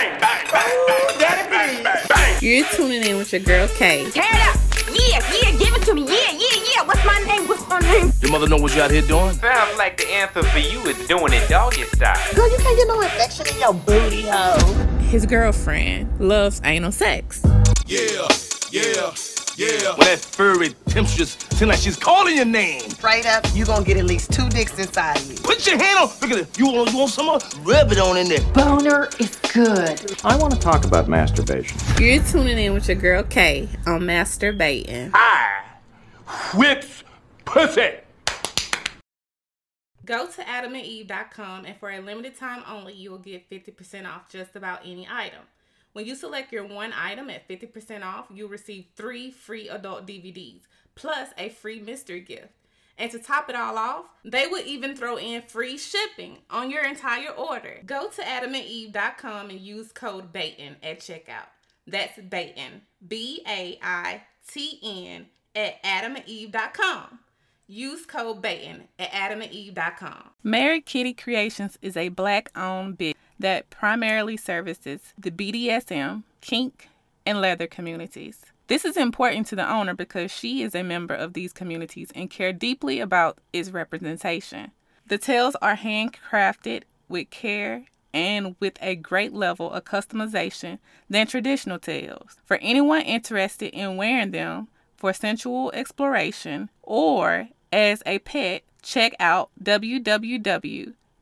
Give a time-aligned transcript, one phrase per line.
[0.00, 2.38] bang, bang, bang, bang, Daddy, bang, bang, bang.
[2.40, 4.10] You're tuning in with your girl Kay.
[4.10, 4.60] Tear it up.
[4.92, 6.02] Yeah, yeah, give it to me.
[6.02, 6.82] Yeah, yeah, yeah.
[6.84, 7.46] What's my name?
[7.46, 8.12] What's my name?
[8.20, 9.34] Your mother know what you out here doing?
[9.34, 12.34] Sounds like the answer for you is doing it doggy style.
[12.34, 14.74] Girl, you can't get no infection in your booty hole.
[15.10, 17.42] His girlfriend loves anal sex.
[17.86, 18.28] Yeah,
[18.70, 19.14] yeah,
[19.60, 19.90] yeah.
[19.96, 22.80] When that furry temptress seem like she's calling your name.
[22.80, 25.38] Straight up, you gonna get at least two dicks inside of you.
[25.38, 26.08] Put your hand on.
[26.20, 26.58] Look at it.
[26.58, 27.38] You want, you want some more?
[27.62, 28.40] Rub it on in there.
[28.52, 30.20] Boner is good.
[30.24, 31.78] I want to talk about masturbation.
[31.98, 35.10] You're tuning in with your girl Kay on Masturbating.
[35.14, 35.62] I
[36.54, 37.04] whips
[37.44, 37.90] pussy.
[40.04, 44.56] Go to adamandeve.com and for a limited time only, you will get 50% off just
[44.56, 45.42] about any item.
[45.92, 50.62] When you select your one item at 50% off, you'll receive three free adult DVDs
[50.94, 52.54] plus a free mystery gift.
[52.96, 56.84] And to top it all off, they will even throw in free shipping on your
[56.84, 57.80] entire order.
[57.86, 61.48] Go to adamandeve.com and use code BAITN at checkout.
[61.86, 67.20] That's BAITN, B A I T N, at adamandeve.com.
[67.66, 70.30] Use code BAITN at adamandeve.com.
[70.42, 76.88] Mary Kitty Creations is a black owned business that primarily services the BDSM, kink,
[77.26, 78.42] and leather communities.
[78.68, 82.30] This is important to the owner because she is a member of these communities and
[82.30, 84.70] care deeply about its representation.
[85.06, 91.78] The tails are handcrafted with care and with a great level of customization than traditional
[91.78, 92.36] tails.
[92.44, 99.50] For anyone interested in wearing them for sensual exploration or as a pet, check out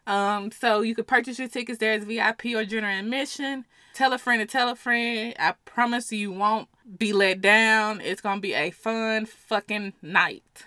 [0.06, 3.66] Um, so you could purchase your tickets there as VIP or general admission.
[3.94, 5.34] Tell a friend to tell a friend.
[5.40, 8.00] I promise you won't be let down.
[8.02, 10.66] It's gonna be a fun fucking night.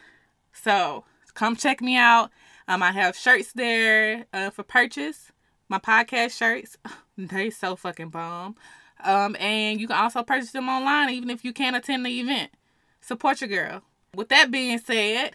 [0.52, 2.30] So come check me out.
[2.68, 5.32] Um, I have shirts there uh, for purchase.
[5.68, 6.76] My podcast shirts,
[7.18, 8.56] they so fucking bomb.
[9.04, 12.50] Um, and you can also purchase them online even if you can't attend the event.
[13.00, 13.82] Support your girl.
[14.14, 15.32] With that being said,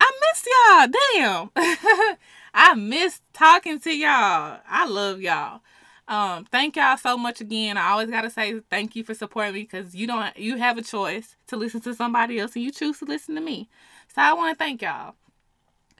[0.00, 1.50] I miss y'all.
[1.54, 2.16] Damn.
[2.54, 4.60] I miss talking to y'all.
[4.68, 5.60] I love y'all.
[6.08, 7.76] Um, thank y'all so much again.
[7.76, 10.82] I always gotta say thank you for supporting me because you don't you have a
[10.82, 13.68] choice to listen to somebody else and you choose to listen to me.
[14.14, 15.16] So I wanna thank y'all.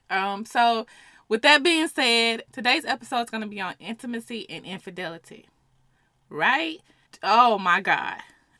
[0.08, 0.86] Um, so
[1.28, 5.48] with that being said, today's episode is gonna be on intimacy and infidelity.
[6.28, 6.78] Right?
[7.22, 8.18] Oh my god.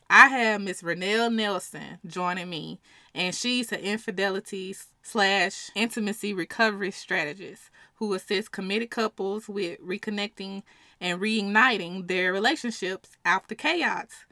[0.09, 2.81] I have Miss Renelle Nelson joining me,
[3.15, 10.62] and she's an infidelity slash intimacy recovery strategist who assists committed couples with reconnecting
[11.00, 14.27] and reigniting their relationships after chaos.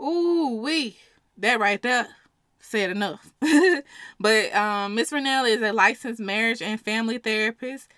[0.00, 0.96] Ooh, wee,
[1.36, 2.08] that right there
[2.60, 3.32] said enough.
[4.20, 7.88] but um, Miss Renelle is a licensed marriage and family therapist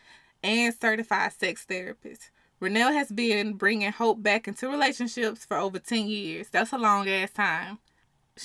[0.43, 2.31] and certified sex therapist.
[2.61, 6.49] Renelle has been bringing hope back into relationships for over 10 years.
[6.51, 7.79] That's a long ass time.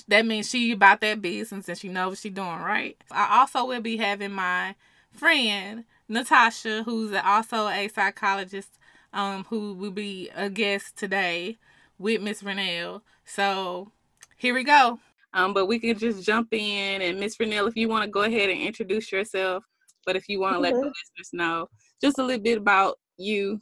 [0.08, 2.98] That means she about that business and she knows what she's doing, right?
[3.12, 4.76] I also will be having my
[5.12, 8.78] friend Natasha, who's also a psychologist,
[9.14, 11.58] um, who will be a guest today
[11.98, 13.02] with Miss Renelle.
[13.26, 13.92] So
[14.38, 15.00] here we go.
[15.34, 18.22] Um, but we can just jump in and Miss Renelle, if you want to go
[18.22, 19.66] ahead and introduce yourself,
[20.06, 21.68] but if you want to let the listeners know
[22.02, 23.60] just a little bit about you,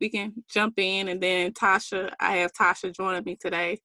[0.00, 3.78] we can jump in and then Tasha, I have Tasha joining me today.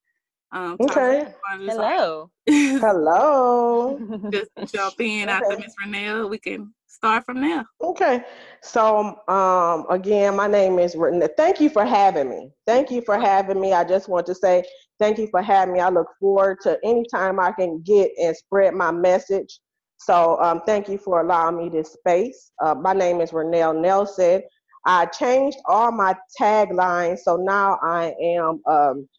[0.52, 1.20] Um, Okay.
[1.20, 2.32] you wanna just, Hello.
[2.48, 4.00] Hello.
[4.32, 5.62] just jump in after Okay.
[5.62, 6.30] Miss Renelle.
[6.30, 7.66] We can start from there.
[7.84, 8.24] Okay.
[8.62, 11.28] So um again, my name is Renee.
[11.38, 12.52] Thank you for having me.
[12.66, 13.74] Thank you for having me.
[13.74, 14.64] I just want to say
[15.00, 15.82] thank you for having me.
[15.82, 19.60] I look forward to any time I can get and spread my message
[19.98, 22.52] So um, thank you for allowing me this space.
[22.64, 24.42] Uh, my name is Renelle Nelson.
[24.86, 29.10] I changed all my taglines, so now I am um,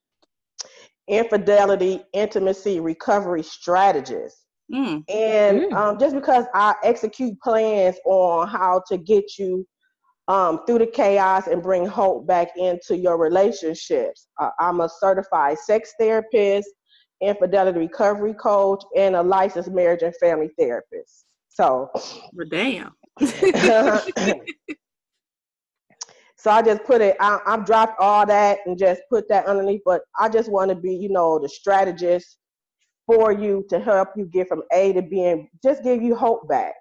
[1.08, 4.36] infidelity, intimacy, recovery strategist.
[4.72, 5.04] Mm.
[5.08, 9.66] And um, just because I execute plans on how to get you
[10.28, 15.58] um, through the chaos and bring hope back into your relationships, uh, I'm a certified
[15.58, 16.68] sex therapist,
[17.20, 21.26] infidelity recovery coach, and a licensed marriage and family therapist.
[21.48, 21.90] So,
[22.32, 22.92] well, damn.
[26.46, 27.16] so I just put it.
[27.18, 29.80] I, I've dropped all that and just put that underneath.
[29.84, 32.38] But I just want to be, you know, the strategist
[33.04, 36.48] for you to help you get from A to B and just give you hope
[36.48, 36.74] back.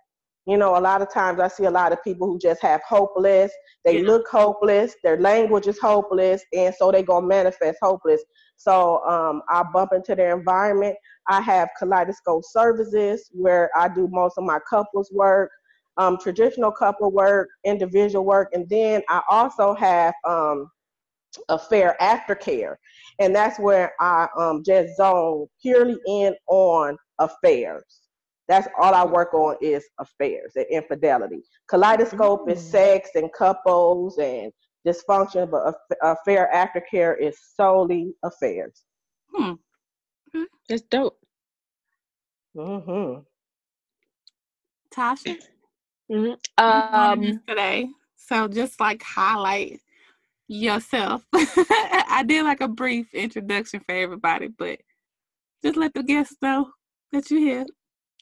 [0.45, 2.79] You know, a lot of times I see a lot of people who just have
[2.87, 3.51] hopeless.
[3.83, 4.07] They Yeah.
[4.07, 4.95] look hopeless.
[5.03, 8.23] Their language is hopeless, and so they gonna manifest hopeless.
[8.57, 10.95] So um, I bump into their environment.
[11.27, 15.49] I have kaleidoscope services where I do most of my couples work,
[15.97, 20.69] um, traditional couple work, individual work, and then I also have um,
[21.49, 22.75] affair aftercare,
[23.19, 28.01] and that's where I um, just zone purely in on affairs.
[28.47, 31.41] That's all I work on is affairs and infidelity.
[31.67, 34.51] Kaleidoscope is sex and couples and
[34.87, 38.83] dysfunction, but aff- affair aftercare is solely affairs.
[39.33, 39.53] Hmm.
[40.69, 41.17] That's dope.
[42.55, 43.15] hmm
[44.93, 45.37] Tasha,
[46.09, 47.87] hmm um, Um, today.
[48.15, 49.81] So just like highlight
[50.47, 51.23] yourself.
[51.33, 54.79] I did like a brief introduction for everybody, but
[55.63, 56.71] just let the guests know
[57.11, 57.65] that you're here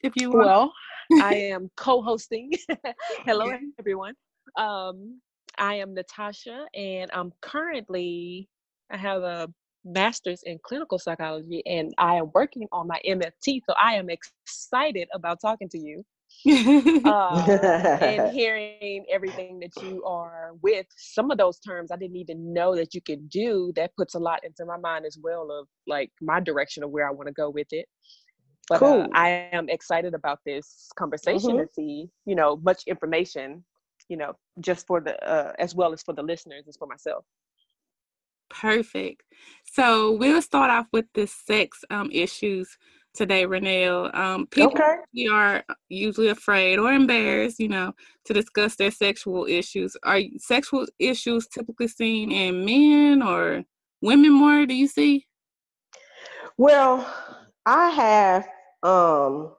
[0.03, 0.45] if you want.
[0.45, 0.74] well,
[1.21, 2.51] I am co-hosting.
[3.25, 4.13] Hello, everyone.
[4.57, 5.19] Um,
[5.57, 8.47] I am Natasha, and I'm currently
[8.91, 9.50] I have a
[9.86, 13.62] master's in clinical psychology, and I am working on my MFT.
[13.68, 16.06] So I am excited about talking to you
[17.06, 17.50] uh,
[18.01, 20.85] and hearing everything that you are with.
[20.95, 23.71] Some of those terms I didn't even know that you could do.
[23.75, 27.07] That puts a lot into my mind as well of like my direction of where
[27.07, 27.88] I want to go with it.
[28.69, 31.59] But uh, I am excited about this conversation Mhm.
[31.59, 33.63] and see, you know, much information,
[34.09, 37.25] you know, just for the uh, as well as for the listeners as for myself.
[38.50, 39.24] Perfect.
[39.63, 42.77] So we'll start off with the sex um, issues
[43.13, 44.13] today, Renelle.
[44.15, 44.95] Um, people Okay.
[45.13, 47.94] we are usually afraid or embarrassed, you know,
[48.25, 49.95] to discuss their sexual issues.
[50.04, 53.63] Are sexual issues typically seen in men or
[54.01, 54.65] women more?
[54.65, 55.27] Do you see?
[56.57, 57.06] Well,
[57.65, 58.48] I have
[58.83, 59.56] um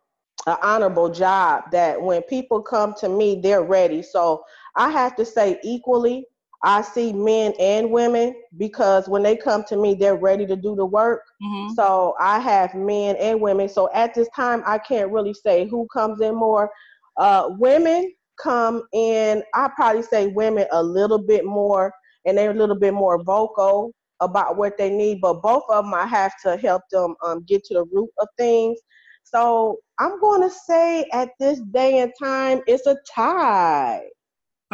[0.46, 4.02] an honorable job that when people come to me, they're ready.
[4.02, 4.44] So
[4.76, 6.26] I have to say equally,
[6.64, 10.76] I see men and women because when they come to me, they're ready to do
[10.76, 11.22] the work.
[11.42, 13.68] hmm So I have men and women.
[13.68, 16.70] So at this time, I can't really say who comes in more.
[17.18, 18.12] Uh, women
[18.42, 21.92] come in, I probably say women a little bit more,
[22.26, 25.20] and they're a little bit more vocal about what they need.
[25.20, 28.28] But both of them, I have to help them um, get to the root of
[28.38, 28.78] things.
[29.24, 34.02] So I'm going to say at this day and time, it's a tie.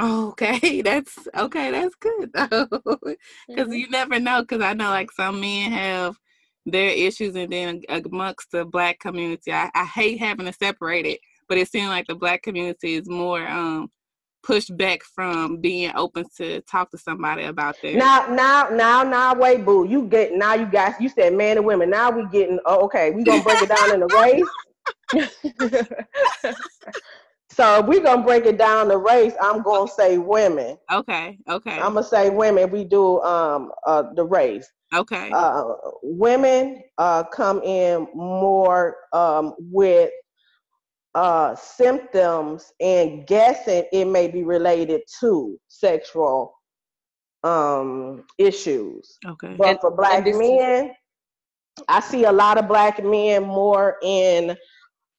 [0.00, 1.70] Okay, that's okay.
[1.70, 3.78] That's good though, because Mhm.
[3.78, 4.42] you never know.
[4.42, 6.16] Because I know like some men have
[6.66, 11.20] their issues, and then amongst the black community, I, I hate having to separate it,
[11.48, 13.90] but it seems like the black community is more um
[14.42, 17.96] pushed back from being open to talk to somebody about their.
[17.96, 19.86] Now, now, now, now, wait, boo.
[19.86, 20.54] You get now.
[20.54, 21.90] You guys, you said man and women.
[21.90, 23.10] Now we getting oh, okay.
[23.10, 24.48] We gonna break it down in the race.
[27.60, 29.34] So if we gonna break it down the race.
[29.38, 30.78] I'm gonna say women.
[30.90, 32.70] Okay, okay, I'm gonna say women.
[32.70, 34.66] We do um uh the race.
[34.94, 40.10] okay, Uh, women uh come in more um with
[41.14, 46.54] uh symptoms and guessing it may be related to sexual
[47.44, 49.18] um issues.
[49.26, 49.54] okay.
[49.58, 50.94] But And- for black men,
[51.88, 54.56] I see a lot of black men more in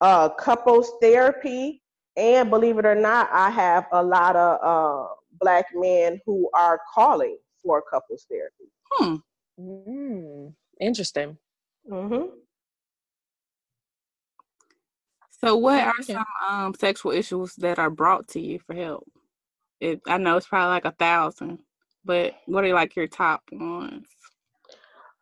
[0.01, 1.83] uh, couples therapy.
[2.17, 6.79] And believe it or not, I have a lot of uh, black men who are
[6.93, 8.65] calling for couples therapy.
[8.91, 9.15] Hmm.
[9.59, 11.37] Mm, interesting.
[11.87, 12.23] hmm
[15.31, 19.07] So, what are some um sexual issues that are brought to you for help?
[19.79, 21.59] It, I know it's probably like a thousand,
[22.05, 24.07] but what are like your top ones?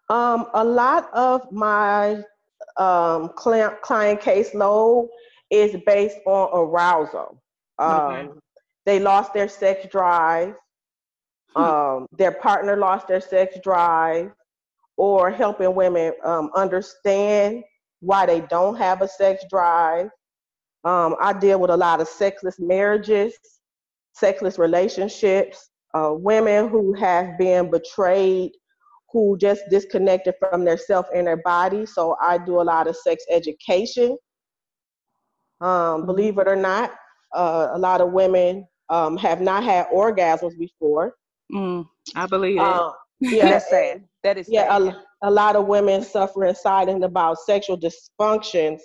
[0.10, 2.24] Um, a lot of my
[2.77, 5.08] um, client, client caseload
[5.50, 7.41] is based on arousal.
[7.77, 8.29] Um, Okay.
[8.86, 10.56] They lost their sex drive.
[11.56, 11.63] Hmm.
[11.63, 14.32] Um, their partner lost their sex drive,
[14.98, 17.63] or helping women um, understand
[18.01, 20.10] why they don't have a sex drive.
[20.84, 23.34] Um, I deal with a lot of sexless marriages,
[24.13, 28.51] sexless relationships, uh, women who have been betrayed,
[29.12, 31.86] who just disconnected from their self and their body.
[31.86, 34.18] So I do a lot of sex education.
[35.61, 36.91] Um, believe it or not,
[37.33, 41.15] uh, a lot of women um, have not had orgasms before.
[41.53, 41.85] Mm,
[42.15, 42.61] I believe it.
[42.61, 44.03] Uh, yeah, That's sad.
[44.23, 44.95] That is yeah, sad.
[45.21, 48.79] a, a lot of women suffer in silence about sexual dysfunctions,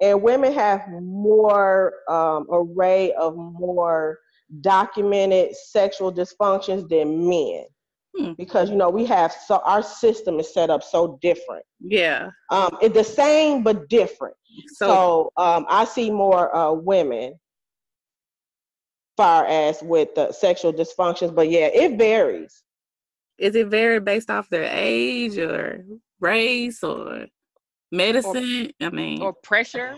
[0.00, 4.18] and women have more um, array of more
[4.60, 7.64] documented sexual dysfunctions than men
[8.18, 8.32] Hmm.
[8.38, 11.64] because you know we have so our system is set up so different.
[11.80, 12.30] yeah.
[12.50, 14.34] Um, it's the same but different.
[14.68, 17.34] So, So um, I see more uh, women
[19.16, 22.62] far as with the sexual dysfunctions, but yeah, it varies.
[23.38, 25.84] is it very based off their age or
[26.20, 27.26] race or
[27.92, 28.70] medicine?
[28.80, 29.96] I mean, or pressure.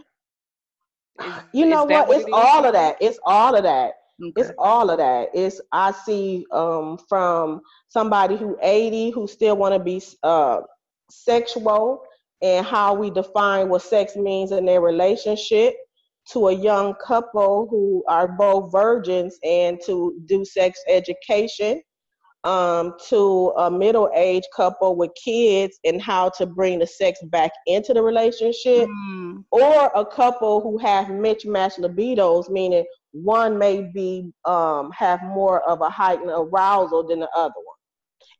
[1.21, 2.11] Is- You know is what?
[2.11, 2.35] It's it is?
[2.35, 2.97] all of that.
[3.01, 3.93] It's all of that.
[4.19, 5.29] It's all of that.
[5.33, 10.61] It's I see um, from somebody who 80 who still want to be uh,
[11.11, 12.03] sexual
[12.43, 15.75] and how we define what sex means in their relationship
[16.33, 21.81] to a young couple who are both virgins and to do sex education
[22.45, 27.93] um, to a middle-aged couple with kids and how to bring the sex back into
[27.93, 34.91] the relationship Mm, or a couple who have mismatched libidos, meaning one may be um,
[34.93, 37.77] have more of a heightened arousal than the other one.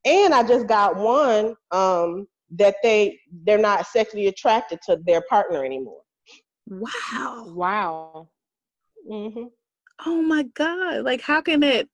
[0.05, 2.27] And I just got one um,
[2.57, 6.03] that they they're not sexually attracted to their partner anymore.
[6.67, 7.45] wow.
[7.49, 8.29] Wow.
[9.11, 9.45] Mm-hmm.
[10.07, 11.05] Oh my God.
[11.05, 11.89] Like, how can it?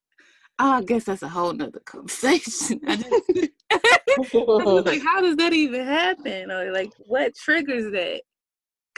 [0.59, 2.81] Oh, I guess that's a whole nother conversation.
[2.87, 3.09] I just,
[4.87, 6.51] like, how does that even happen?
[6.51, 8.23] Or like, what triggers that?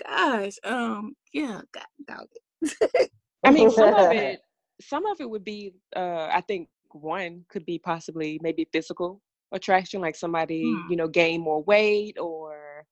[0.06, 2.26] Gosh, um, yeah, God, dog
[2.62, 3.10] it.
[3.44, 4.40] I mean, some of it,
[4.80, 5.72] some of it would be.
[5.94, 9.22] Uh, I think one could be possibly maybe physical
[9.52, 10.90] attraction, like somebody Hmm.
[10.90, 12.84] you know gain more weight, or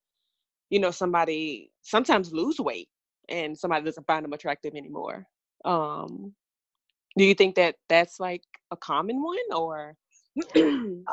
[0.71, 2.89] you know somebody sometimes lose weight,
[3.29, 5.27] and somebody doesn't find them attractive anymore.
[5.67, 6.35] Um,
[7.17, 9.97] do you think that that's like a common one, or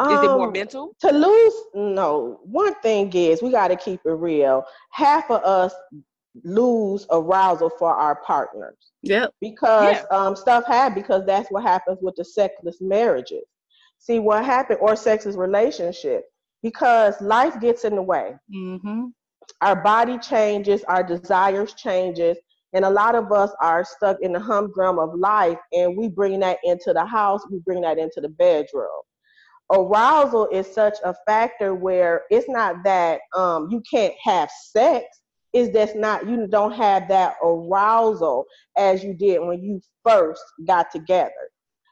[0.09, 0.95] is it more Um, mental?
[1.01, 5.73] to lose no one thing is we got to keep it real half of us
[6.43, 9.33] lose arousal for our partners Yep.
[9.41, 10.05] because Yeah.
[10.11, 13.43] um, stuff happens because that's what happens with the sexless marriages
[13.99, 16.25] see what happened or sexless relationship
[16.63, 19.07] because life gets in the way Mm-hmm.
[19.61, 22.37] our body changes our desires changes
[22.73, 26.39] and a lot of us are stuck in the humdrum of life and we bring
[26.39, 28.89] that into the house we bring that into the bedroom.
[29.71, 35.05] Arousal is such a factor where it's not that um, you can't have sex
[35.53, 38.45] it's just not you don't have that arousal
[38.77, 41.31] as you did when you first got together.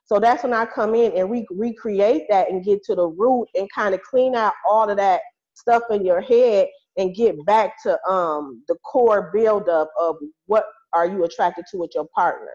[0.05, 3.47] So that's when i come in and we recreate that and get to the root
[3.55, 5.21] and kind of clean out all of that
[5.53, 6.67] stuff in your head
[6.99, 11.91] and get back to um, the core buildup of what are you attracted to with
[11.95, 12.51] your partner.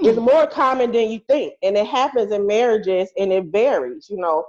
[0.00, 4.18] It's more common than you think and it happens in marriages and it varies you
[4.18, 4.44] know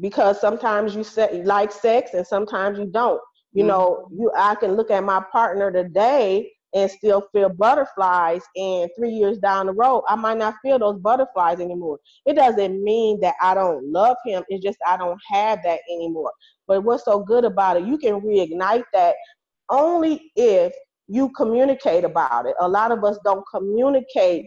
[0.00, 1.04] because sometimes you
[1.44, 3.20] like sex and sometimes you don't.
[3.52, 8.90] You know you i can look at my partner today and still feel butterflies and
[8.96, 11.98] three years down the road i might not feel those butterflies anymore.
[12.26, 16.32] It doesn't mean that i don't love him it's just i don't have that anymore.
[16.68, 19.16] But what's so good about it you can reignite that
[19.70, 20.72] only if
[21.08, 22.54] you communicate about it.
[22.60, 24.46] A lot of us don't communicate.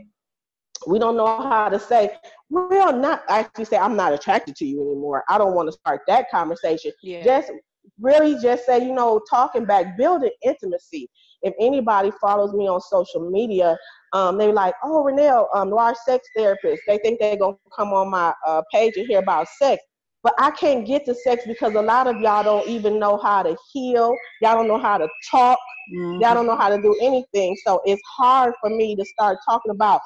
[0.88, 2.16] We don't know how to say
[2.50, 5.24] well not actually say i'm not attracted to you anymore.
[5.30, 6.92] I don't want to start that conversation.
[7.02, 7.24] Yeah.
[7.24, 7.52] just
[8.00, 11.10] really just say you know talking back building intimacy
[11.44, 13.78] if anybody follows me on social media
[14.14, 18.10] um, they're like oh renelle um large sex therapist they think they're gonna come on
[18.10, 19.82] my uh, page and hear about sex
[20.24, 23.42] but i can't get to sex because a lot of y'all don't even know how
[23.44, 25.58] to heal y'all don't know how to talk
[25.94, 26.22] Mm-hmm.
[26.22, 29.72] y'all don't know how to do anything so it's hard for me to start talking
[29.72, 30.02] about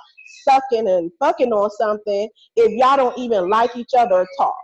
[0.48, 4.56] sucking and fucking on something if y'all don't even like each other or talk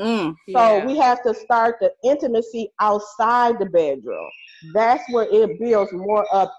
[0.00, 0.34] Mm.
[0.54, 0.84] so Yeah.
[0.84, 4.30] we have to start the intimacy outside the bedroom.
[4.72, 6.52] That's where it builds more up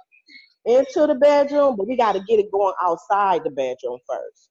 [0.65, 4.49] into the bedroom, but we got to get it going outside the bedroom first.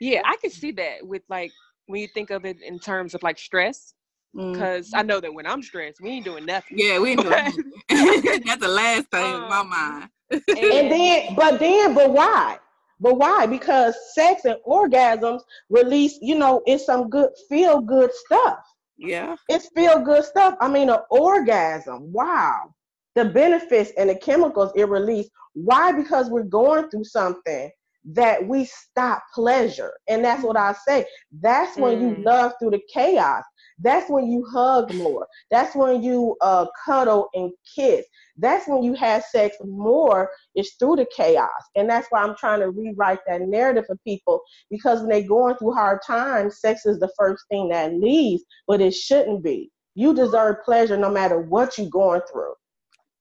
[0.00, 1.52] Yeah, I can see that with like
[1.86, 3.94] when you think of it in terms of like stress,
[4.34, 6.78] because I know that when I'm stressed, we ain't doing nothing.
[6.78, 7.30] Yeah, we know.
[7.88, 10.10] That's the last thing in my Um, mind.
[10.30, 12.58] And then, but then, but why?
[13.00, 13.46] But why?
[13.46, 18.58] Because sex and orgasms release, you know, it's some good feel good stuff.
[18.96, 19.36] Yeah.
[19.48, 20.54] It's feel good stuff.
[20.60, 22.12] I mean, an orgasm.
[22.12, 22.74] Wow.
[23.14, 25.30] the benefits and the chemicals it releases.
[25.54, 25.92] Why?
[25.92, 27.70] Because we're going through something
[28.12, 29.92] that we stop pleasure.
[30.08, 31.06] And that's what I say.
[31.40, 32.18] That's when mm.
[32.18, 33.44] you love through the chaos.
[33.78, 35.26] That's when you hug more.
[35.50, 38.04] That's when you uh, cuddle and kiss.
[38.36, 41.50] That's when you have sex more is through the chaos.
[41.76, 44.40] And that's why I'm trying to rewrite that narrative for people
[44.70, 48.80] because when they're going through hard times, sex is the first thing that leaves, but
[48.80, 49.70] it shouldn't be.
[49.94, 52.54] You deserve pleasure no matter what you're going through.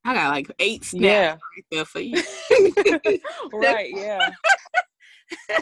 [0.05, 1.29] I got like eight snaps yeah.
[1.31, 2.21] right there for you.
[3.53, 4.31] right, yeah.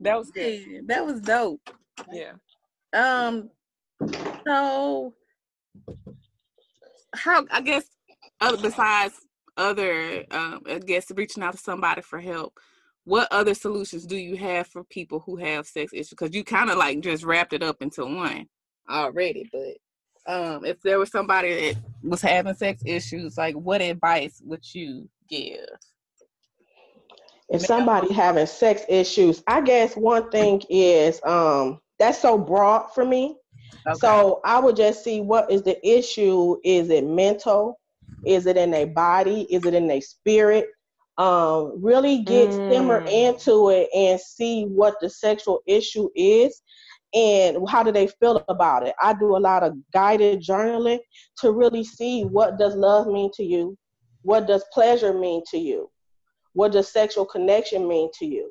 [0.00, 0.88] that was good.
[0.88, 1.70] That was dope.
[2.12, 2.32] Yeah.
[2.92, 3.50] Um
[4.46, 5.14] so
[7.14, 7.84] how I guess
[8.40, 9.14] other besides
[9.56, 12.58] other um I guess reaching out to somebody for help,
[13.04, 16.10] what other solutions do you have for people who have sex issues?
[16.10, 18.46] Because you kind of like just wrapped it up into one
[18.88, 19.76] already, but
[20.26, 25.08] um, if there was somebody that was having sex issues, like what advice would you
[25.28, 25.66] give?
[27.48, 33.04] If somebody having sex issues, I guess one thing is um, that's so broad for
[33.04, 33.36] me.
[33.86, 33.98] Okay.
[33.98, 36.56] So I would just see what is the issue.
[36.64, 37.78] Is it mental?
[38.24, 39.46] Is it in their body?
[39.50, 40.68] Is it in their spirit?
[41.18, 42.70] Um, really get mm.
[42.70, 46.60] simmer into it and see what the sexual issue is
[47.14, 50.98] and how do they feel about it i do a lot of guided journaling
[51.38, 53.76] to really see what does love mean to you
[54.22, 55.90] what does pleasure mean to you
[56.52, 58.50] what does sexual connection mean to you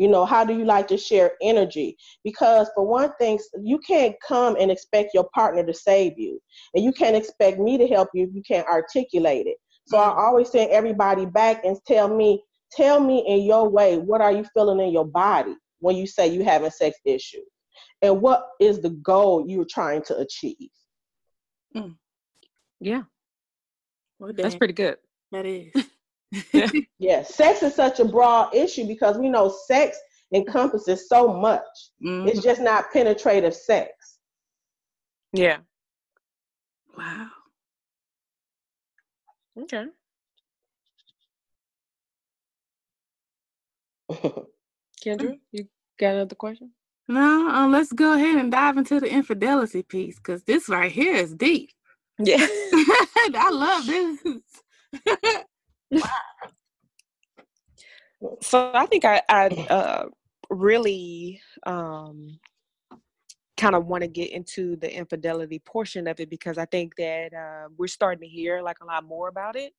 [0.00, 1.94] you know how do you like to share energy?
[2.24, 6.40] Because for one thing you can't come and expect your partner to save you.
[6.72, 9.58] And you can't expect me to help you if you can't articulate it.
[9.88, 10.18] So i mm-hmm.
[10.18, 12.42] always send everybody back and tell me
[12.72, 16.28] tell me in your way what are you feeling in your body when you say
[16.28, 17.44] you having sex issues?
[18.00, 20.70] And what is the goal you're trying to achieve?
[21.76, 21.96] Mm.
[22.80, 23.02] yeah.
[24.18, 24.96] Well, that's pretty good.
[25.32, 25.74] that is
[26.52, 26.68] yeah.
[26.98, 29.98] yeah sex is such a broad issue because we know sex
[30.34, 31.62] encompasses so much
[32.04, 32.28] mm-hmm.
[32.28, 34.18] it's just not penetrative sex
[35.32, 35.58] yeah
[36.96, 37.28] wow
[39.58, 39.86] okay
[45.04, 45.66] Kendra, you
[45.98, 46.72] got another question?
[47.08, 51.14] No, uh, let's go ahead and dive into the infidelity piece because this right here
[51.14, 51.70] is deep.
[52.18, 52.36] Yeah.
[52.46, 55.44] I love this.
[58.42, 60.06] So I think I, I uh,
[60.50, 62.38] really um,
[63.56, 67.34] kind of want to get into the infidelity portion of it because I think that
[67.34, 69.72] uh, we're starting to hear like a lot more about it.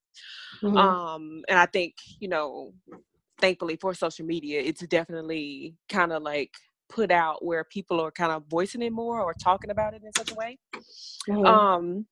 [0.62, 0.78] Mm-hmm.
[0.78, 2.74] Um, and I think, you know,
[3.40, 6.52] thankfully for social media, it's definitely kind of like
[6.90, 10.12] put out where people are kind of voicing it more or talking about it in
[10.16, 10.58] such a way.
[11.28, 11.46] Mm-hmm.
[11.46, 12.06] Um,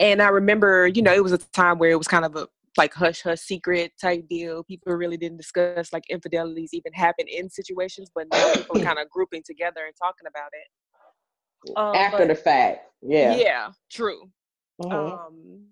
[0.00, 2.48] and I remember, you know, it was a time where it was kind of a
[2.76, 4.64] like hush hush secret type deal.
[4.64, 8.98] People really didn't discuss like infidelities even happen in situations, but now people are kind
[8.98, 11.76] of grouping together and talking about it.
[11.76, 14.30] Um, After but, the fact, yeah, yeah, true.
[14.82, 14.92] Mm-hmm.
[14.92, 15.66] Um,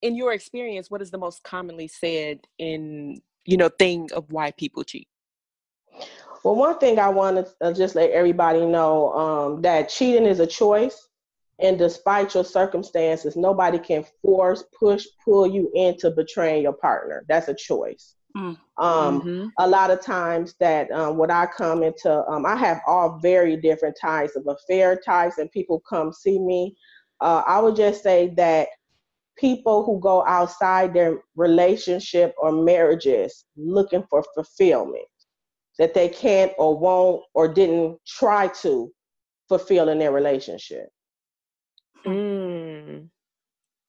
[0.00, 4.52] in your experience, what is the most commonly said in you know thing of why
[4.52, 5.08] people cheat?
[6.44, 10.40] Well, one thing I want to uh, just let everybody know um, that cheating is
[10.40, 11.07] a choice,
[11.60, 17.24] and despite your circumstances, nobody can force, push, pull you into betraying your partner.
[17.28, 18.14] That's a choice.
[18.36, 18.56] Mm.
[18.76, 19.46] Um, mm-hmm.
[19.58, 23.56] A lot of times that um, when I come into, um, I have all very
[23.56, 26.76] different types of affair types, and people come see me.
[27.20, 28.68] Uh, I would just say that
[29.36, 35.06] people who go outside their relationship or marriages looking for fulfillment
[35.78, 38.92] that they can't or won't or didn't try to
[39.48, 40.88] fulfill in their relationship.
[42.06, 43.08] Mm.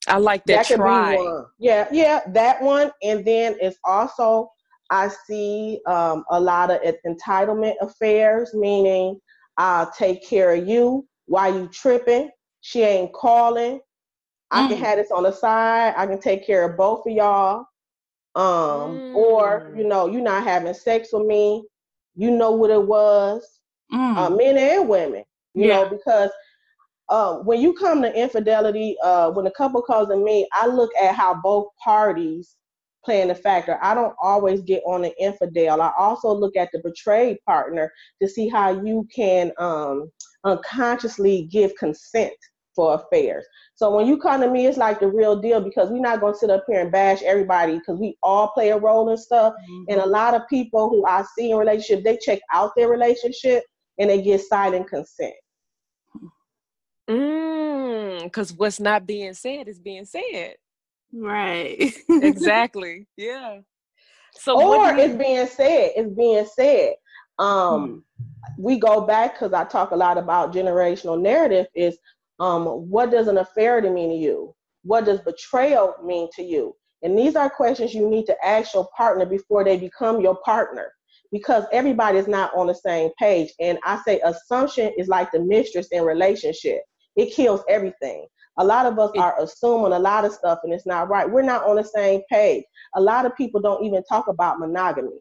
[0.07, 0.67] I like that.
[0.67, 1.15] That try.
[1.15, 1.45] one.
[1.59, 2.91] Yeah, yeah, that one.
[3.03, 4.49] And then it's also
[4.89, 9.19] I see um, a lot of entitlement affairs, meaning
[9.57, 12.29] I'll take care of you while you tripping.
[12.61, 13.79] She ain't calling.
[14.51, 14.69] I mm.
[14.69, 15.93] can have this on the side.
[15.95, 17.65] I can take care of both of y'all.
[18.35, 19.15] Um, mm.
[19.15, 21.63] or you know, you're not having sex with me
[22.19, 24.17] you know what it was, mm.
[24.17, 25.83] uh, men and women, you yeah.
[25.83, 26.29] know, because
[27.09, 30.91] uh, when you come to infidelity, uh, when a couple calls in me, I look
[31.01, 32.55] at how both parties
[33.03, 33.79] playing a factor.
[33.81, 35.81] I don't always get on the infidel.
[35.81, 37.91] I also look at the betrayed partner
[38.21, 40.11] to see how you can um,
[40.43, 42.33] unconsciously give consent
[42.75, 43.45] for affairs.
[43.75, 46.33] So when you come to me, it's like the real deal because we're not going
[46.33, 49.53] to sit up here and bash everybody because we all play a role in stuff.
[49.53, 49.83] Mm-hmm.
[49.89, 53.63] And a lot of people who I see in relationship, they check out their relationship
[53.97, 55.33] and they get silent consent.
[57.09, 60.55] Mm, because what's not being said is being said.
[61.11, 61.93] Right.
[62.09, 63.07] exactly.
[63.17, 63.59] Yeah.
[64.35, 66.93] So or you- it's being said, it's being said.
[67.39, 68.03] Um,
[68.57, 71.67] we go back because I talk a lot about generational narrative.
[71.75, 71.97] Is
[72.39, 74.55] um, what does an affair to mean to you?
[74.83, 76.75] What does betrayal mean to you?
[77.01, 80.91] And these are questions you need to ask your partner before they become your partner,
[81.31, 83.51] because everybody is not on the same page.
[83.59, 86.81] And I say assumption is like the mistress in relationship.
[87.19, 88.25] It kills everything.
[88.57, 91.29] A lot of us are assuming a lot of stuff, and it's not right.
[91.29, 92.63] We're not on the same page.
[92.95, 95.19] A lot of people don't even talk about monogamy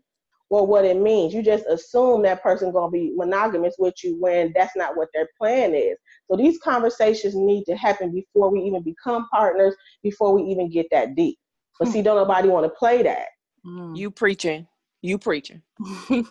[0.51, 1.35] or what it means.
[1.35, 5.29] You just assume that person gonna be monogamous with you when that's not what their
[5.39, 5.97] plan is.
[6.31, 10.87] So these conversations need to happen before we even become partners, before we even get
[10.91, 11.39] that deep.
[11.79, 11.93] But hmm.
[11.93, 13.27] see, don't nobody want to play that.
[13.65, 13.95] Hmm.
[13.95, 14.67] you preaching
[15.03, 15.63] you preaching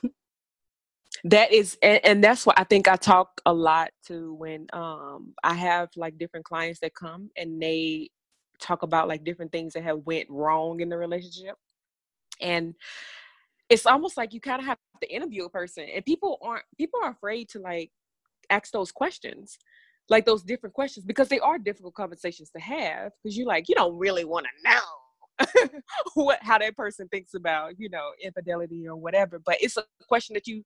[1.29, 5.33] that is and, and that's what i think i talk a lot to when um
[5.43, 8.09] i have like different clients that come and they
[8.59, 11.55] talk about like different things that have went wrong in the relationship.
[12.41, 12.75] And
[13.69, 16.99] it's almost like you kind of have to interview a person and people aren't people
[17.03, 17.91] are afraid to like
[18.49, 19.57] ask those questions
[20.09, 23.75] like those different questions because they are difficult conversations to have because you like you
[23.75, 25.79] don't really want to know
[26.13, 30.33] what how that person thinks about you know infidelity or whatever but it's a question
[30.33, 30.63] that you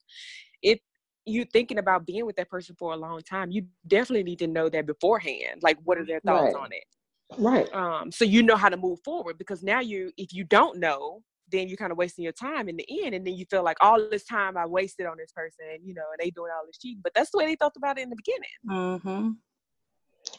[0.61, 0.79] if
[1.25, 4.47] you're thinking about being with that person for a long time you definitely need to
[4.47, 6.55] know that beforehand like what are their thoughts Right.
[6.55, 6.83] on it
[7.37, 7.73] Right.
[7.73, 11.21] um so you know how to move forward because now you if you don't know
[11.51, 13.77] then you're kind of wasting your time in the end and then you feel like
[13.81, 16.77] all this time i wasted on this person you know and they doing all this
[16.77, 19.29] cheating but that's the way they thought about it in the beginning mm-hmm.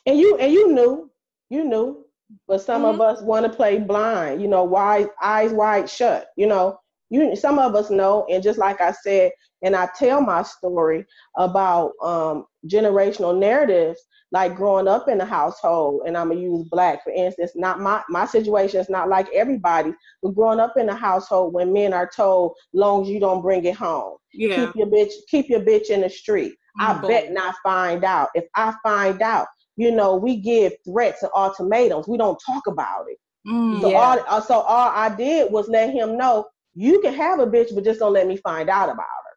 [0.06, 1.10] And you and you knew,
[1.50, 2.04] you knew,
[2.48, 2.94] but some Mm-hmm.
[2.94, 4.40] of us want to play blind.
[4.42, 6.28] You know, wide eyes wide shut.
[6.36, 6.78] You know,
[7.12, 11.04] you some of us know, and just like I said, and I tell my story
[11.36, 14.00] about um, generational narratives,
[14.32, 17.52] like growing up in a household, and I'm gonna use black for instance.
[17.54, 21.72] Not my my situation is not like everybody, but growing up in a household when
[21.72, 24.54] men are told, long as you don't bring it home, Yeah.
[24.54, 26.54] keep your bitch, keep your bitch in the street.
[26.80, 27.08] I Mhm.
[27.08, 28.30] bet not find out.
[28.34, 32.08] If I find out, you know, we give threats and ultimatums.
[32.08, 33.18] We don't talk about it.
[33.46, 33.80] Mm.
[33.82, 33.98] So Yeah.
[33.98, 37.74] all uh, so all I did was let him know you can have a bitch,
[37.74, 39.36] but just don't let me find out about her.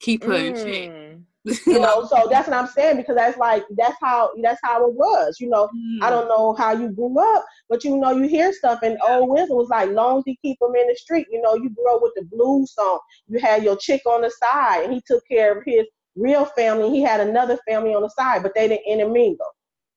[0.00, 0.90] Keep her in check.
[0.90, 1.24] Mm.
[1.66, 4.94] You know, so that's what I'm saying because that's like that's how that's how it
[4.94, 5.38] was.
[5.40, 6.02] You know, Mm.
[6.02, 9.30] I don't know how you grew up, but you know, you hear stuff and old
[9.30, 11.26] wisdom was like, long as he keep him in the street.
[11.30, 13.00] You know, you grew up with the blues song.
[13.28, 16.90] You had your chick on the side, and he took care of his real family.
[16.90, 19.46] He had another family on the side, but they didn't intermingle.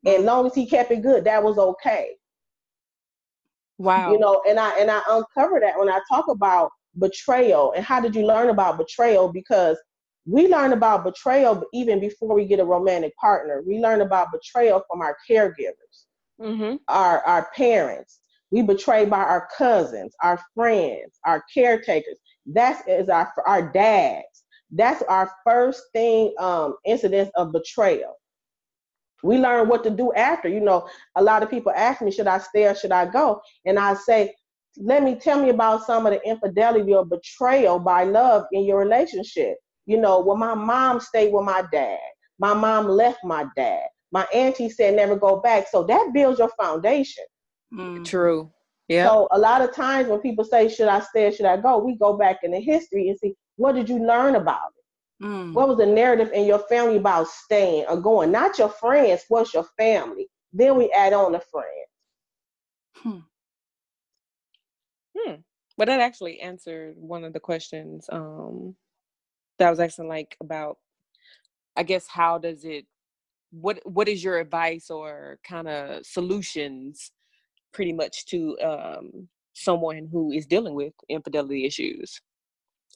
[0.05, 2.15] And long as he kept it good, that was okay.
[3.77, 7.83] Wow You know, and I and I uncover that when I talk about betrayal and
[7.83, 9.77] how did you learn about betrayal because
[10.25, 13.61] we learn about betrayal even before we get a romantic partner.
[13.67, 16.05] We learn about betrayal from our caregivers
[16.41, 16.75] mm-hmm.
[16.87, 18.19] our our parents.
[18.51, 22.19] We betrayed by our cousins, our friends, our caretakers.
[22.45, 24.43] That is our our dads.
[24.71, 28.15] That's our first thing um, incidents of betrayal.
[29.23, 30.47] We learn what to do after.
[30.49, 33.41] You know, a lot of people ask me, should I stay or should I go?
[33.65, 34.33] And I say,
[34.77, 38.79] let me tell me about some of the infidelity or betrayal by love in your
[38.79, 39.57] relationship.
[39.85, 41.99] You know, well, my mom stayed with my dad.
[42.39, 43.87] My mom left my dad.
[44.11, 45.67] My auntie said never go back.
[45.69, 47.23] So that builds your foundation.
[47.73, 48.05] Mm.
[48.05, 48.51] true
[48.87, 51.57] yeah So a lot of times when people say, should I stay or should I
[51.57, 51.79] go?
[51.79, 54.72] We go back in the history and see what did you learn about it?
[55.23, 55.53] Mm.
[55.53, 58.31] What was the narrative in your family about staying or going?
[58.31, 60.27] Not your friends, what's your family?
[60.51, 61.69] Then we add on the friends.
[63.01, 63.19] Hmm.
[65.77, 68.75] But that actually answered one of the questions um,
[69.57, 70.77] that I was asking, like about,
[71.75, 72.85] I guess, how does it,
[73.51, 77.11] what what is your advice or kind of solutions,
[77.71, 82.19] pretty much to um, someone who is dealing with infidelity issues,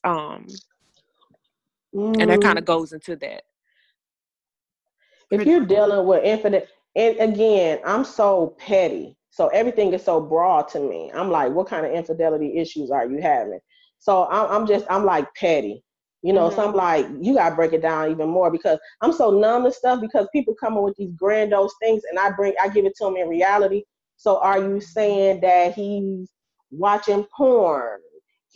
[0.03, 0.47] um,
[2.19, 3.43] and that kind Mm, of goes into that.
[5.31, 9.17] if you're dealing with infinite, and again, I'm so petty.
[9.29, 11.11] So everything is so broad to me.
[11.13, 13.59] I'm like, what kind of infidelity issues are you having?
[13.99, 15.83] So I'm, I'm just, I'm like petty.
[16.23, 19.29] You know, so I'm like, you gotta break it down even more because I'm so
[19.31, 22.69] numb to stuff because people come up with these grandiose things and I bring I
[22.69, 23.83] give it to them in reality.
[24.17, 26.29] So are you saying that he's
[26.71, 27.99] watching porn?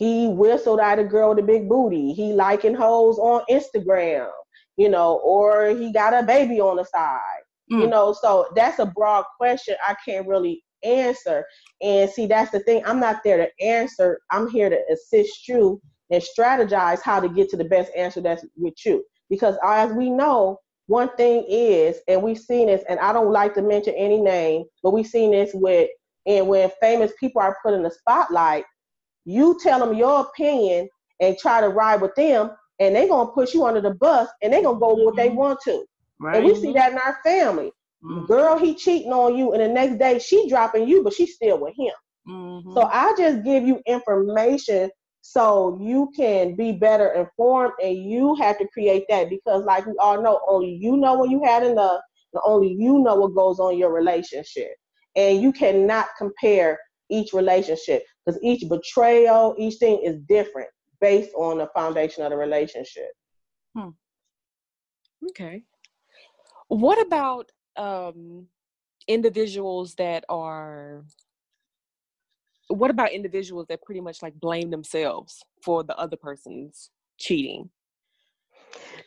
[0.02, 2.12] He whistled at a girl with a big booty.
[2.12, 4.28] He liking hoes on Instagram,
[4.76, 7.42] you know, or he got a baby on the side.
[7.68, 7.90] You Mm.
[7.90, 11.46] know, so that's a broad question I can't really answer.
[11.80, 12.82] And see, that's the thing.
[12.84, 14.20] I'm not there to answer.
[14.30, 18.44] I'm here to assist you and strategize how to get to the best answer that's
[18.56, 19.04] with you.
[19.30, 23.54] Because as we know, one thing is, and we've seen this, and I don't like
[23.54, 25.88] to mention any name, but we've seen this with
[26.26, 28.64] And when famous people are put in the spotlight,
[29.24, 30.88] you tell them your opinion
[31.20, 34.52] and try to ride with them, and they're gonna push you under the bus and
[34.52, 35.84] they're gonna go with what they want to.
[36.20, 36.36] Right.
[36.36, 37.72] And we see that in our family.
[38.04, 38.26] Mhm.
[38.26, 41.58] Girl, he cheating on you, and the next day she dropping you, but she's still
[41.58, 41.92] with him.
[42.28, 42.72] Mhm.
[42.74, 48.58] So I just give you information so you can be better informed and you have
[48.58, 52.00] to create that because like we all know, only you know when you had enough,
[52.32, 54.72] and only you know what goes on in your relationship.
[55.14, 56.78] And you cannot compare
[57.10, 60.68] each relationship because each betrayal, each thing is different
[61.00, 63.10] based on the foundation of the relationship.
[65.30, 65.62] Okay.
[66.68, 68.46] What about um
[69.08, 71.04] individuals that are
[72.68, 77.70] what about individuals that pretty much like blame themselves for the other person's cheating?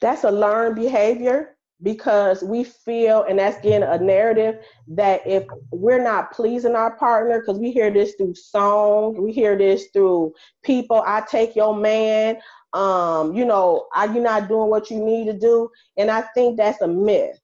[0.01, 6.01] that's a learned behavior because we feel and that's getting a narrative that if we're
[6.01, 10.33] not pleasing our partner because we hear this through song we hear this through
[10.63, 12.37] people i take your man
[12.73, 16.57] um you know are you not doing what you need to do and i think
[16.57, 17.37] that's a myth.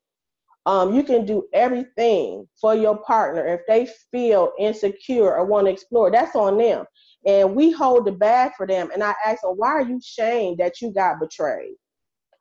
[0.67, 5.71] Um, you can do everything for your partner if they feel insecure or want to
[5.73, 6.85] explore that's on them.
[7.25, 10.59] And we hold the bag for them and i ask them why are you shamed
[10.59, 11.75] that you got betrayed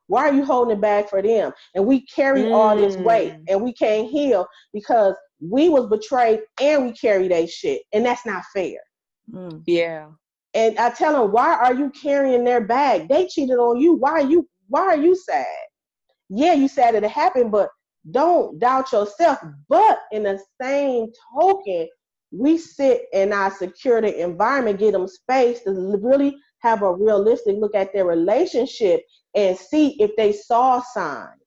[0.07, 1.51] why are you holding it back for them?
[1.75, 3.43] And we carry all this weight Mm.
[3.49, 7.81] and we can't heal because we was betrayed and we carry that shit.
[7.93, 8.79] And that's not fair.
[9.31, 9.63] Mm.
[9.65, 10.07] Yeah.
[10.53, 13.07] And I tell them, why are you carrying their bag?
[13.07, 13.93] They cheated on you.
[13.93, 15.45] Why are you why are you sad?
[16.29, 17.69] Yeah, you sad that it happened, but
[18.09, 19.39] don't doubt yourself.
[19.69, 21.07] But in the same
[21.39, 21.87] token,
[22.31, 27.75] we sit in our security environment, get them space to really have a realistic look
[27.75, 29.01] at their relationship
[29.35, 31.41] and see if they saw signs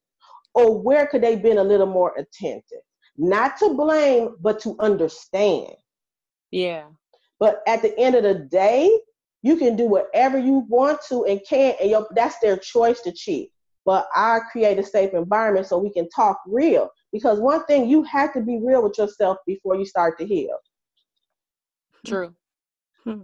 [0.55, 2.83] or where could they been a little more attentive.
[3.17, 5.75] Not to blame, but to understand.
[6.51, 6.85] Yeah.
[7.39, 8.97] But at the end of the day,
[9.43, 13.13] you can do whatever you want to and can, and your, that's their choice to
[13.13, 13.51] cheat.
[13.85, 16.89] But I create a safe environment so we can talk real.
[17.13, 20.57] Because one thing, you have to be real with yourself before you start to heal.
[22.07, 22.35] True.
[23.05, 23.23] Hmm.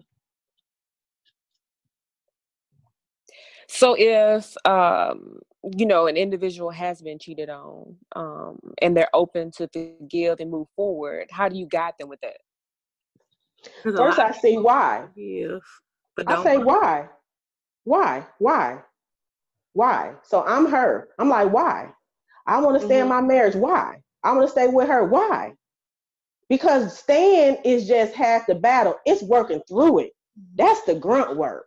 [3.71, 5.41] So if um
[5.77, 10.51] you know an individual has been cheated on um and they're open to forgive and
[10.51, 12.39] move forward, how do you guide them with that?
[13.97, 15.09] First, I of see why.
[15.15, 15.63] forgive,
[16.17, 17.09] but I say why,
[17.85, 18.83] why, why,
[19.75, 20.15] why.
[20.23, 21.09] So I'm her.
[21.19, 21.93] I'm like why?
[22.47, 23.09] I want to stay in Mhm.
[23.09, 23.55] my marriage.
[23.57, 24.03] Why?
[24.25, 25.05] I want to stay with her.
[25.05, 25.55] Why?
[26.49, 28.97] Because staying is just half the battle.
[29.07, 30.13] It's working through it.
[30.57, 31.67] That's the grunt work.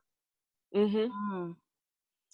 [0.75, 1.51] Mm-hmm.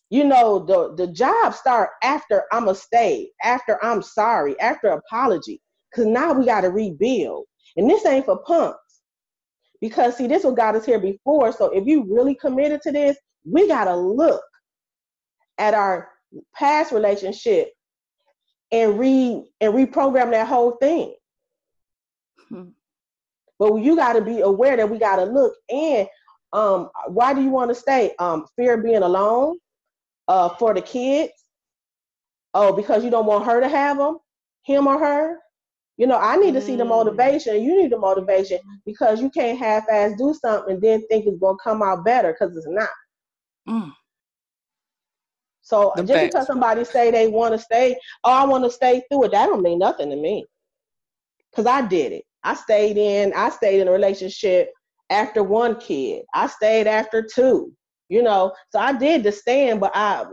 [0.09, 5.61] You know, the the job start after I'm a stay, after I'm sorry, after apology.
[5.93, 7.45] Cause now we gotta rebuild.
[7.77, 9.01] And this ain't for punks.
[9.81, 11.51] Because see, this what got us here before.
[11.51, 14.41] So if you really committed to this, we gotta look
[15.57, 16.09] at our
[16.55, 17.69] past relationship
[18.71, 21.15] and re and reprogram that whole thing.
[22.49, 22.69] Hmm.
[23.57, 26.07] But you got to be aware that we got to look and
[26.51, 28.15] um why do you want to stay?
[28.19, 29.57] Um fear of being alone,
[30.29, 31.33] uh for the kids.
[32.55, 34.19] Oh, because you don't want her to have them,
[34.63, 35.39] him or her.
[35.97, 36.89] You know, I need to see the Mm.
[36.89, 37.61] motivation.
[37.63, 41.57] You need the motivation because you can't half-ass do something and then think it's gonna
[41.63, 42.89] come out better because it's not.
[43.67, 43.93] Mm.
[45.61, 46.35] So Them just facts.
[46.35, 49.47] because somebody say they want to stay, oh, I want to stay through it, that
[49.47, 50.45] don't mean nothing to me.
[51.55, 52.25] Cause I did it.
[52.43, 53.33] I stayed in.
[53.35, 54.71] I stayed in a relationship
[55.09, 56.23] after one kid.
[56.33, 57.73] I stayed after two.
[58.09, 60.25] You know, so I did the stand, but I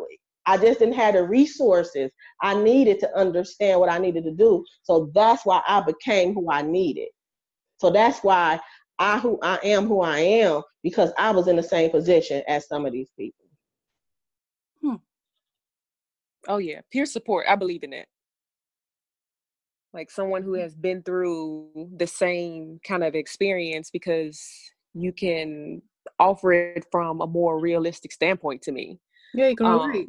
[0.47, 2.11] I just didn't have the resources
[2.41, 4.65] I needed to understand what I needed to do.
[4.85, 7.09] So that's why I became who I needed.
[7.79, 8.61] So that's why
[8.99, 12.67] I who I am who I am because I was in the same position as
[12.69, 13.45] some of these people.
[14.83, 14.95] Hmm.
[16.49, 17.47] Oh yeah, peer support.
[17.49, 18.07] I believe in that.
[19.93, 24.43] Like someone who has been through the same kind of experience because
[24.95, 25.83] you can
[26.19, 28.99] offer it from a more realistic standpoint to me.
[29.35, 30.09] Yeah, you can relate.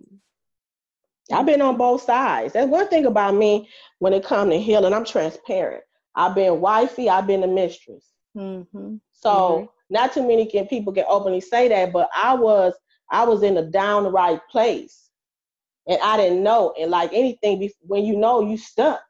[1.31, 2.53] Um, I've been on both sides.
[2.53, 4.93] That's one thing about me when it comes to healing.
[4.93, 5.83] I'm transparent.
[6.15, 7.09] I've been wifey.
[7.09, 8.05] I've been a mistress.
[8.35, 8.95] Mm-hmm.
[9.11, 9.69] So Mhm.
[9.89, 12.73] not too many can people can openly say that, but I was
[13.11, 15.09] I was in a downright place,
[15.87, 16.73] and I didn't know.
[16.79, 19.01] And like anything, when you know, you stuck.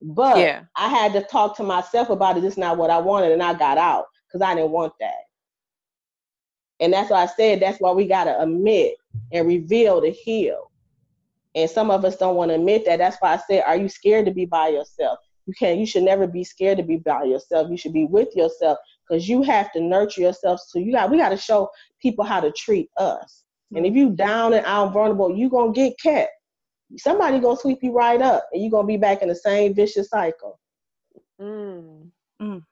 [0.00, 0.64] But Yeah.
[0.76, 2.40] I had to talk to myself about it.
[2.42, 5.27] This is not what I wanted, and I got out because I didn't want that.
[6.80, 8.94] And that's why I said that's why we gotta admit
[9.32, 10.70] and reveal to heal.
[11.54, 12.98] And some of us don't want to admit that.
[12.98, 15.18] That's why I said, are you scared to be by yourself?
[15.46, 15.78] You can't.
[15.78, 17.70] You should never be scared to be by yourself.
[17.70, 20.60] You should be with yourself because you have to nurture yourself.
[20.60, 21.10] So you got.
[21.10, 23.44] We got to show people how to treat us.
[23.74, 26.30] And if you down and out vulnerable, you gonna get kept.
[26.96, 30.08] Somebody gonna sweep you right up, and you're gonna be back in the same vicious
[30.08, 30.58] cycle.
[31.40, 32.10] Mm.
[32.40, 32.62] Mm.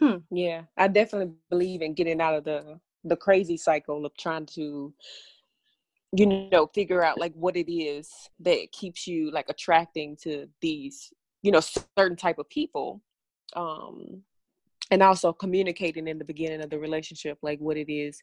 [0.00, 0.16] Hmm.
[0.30, 4.92] Yeah, I definitely believe in getting out of the the crazy cycle of trying to,
[6.12, 8.10] you know, figure out like what it is
[8.40, 13.00] that keeps you like attracting to these, you know, certain type of people.
[13.54, 14.22] Um,
[14.90, 18.22] and also communicating in the beginning of the relationship, like what it is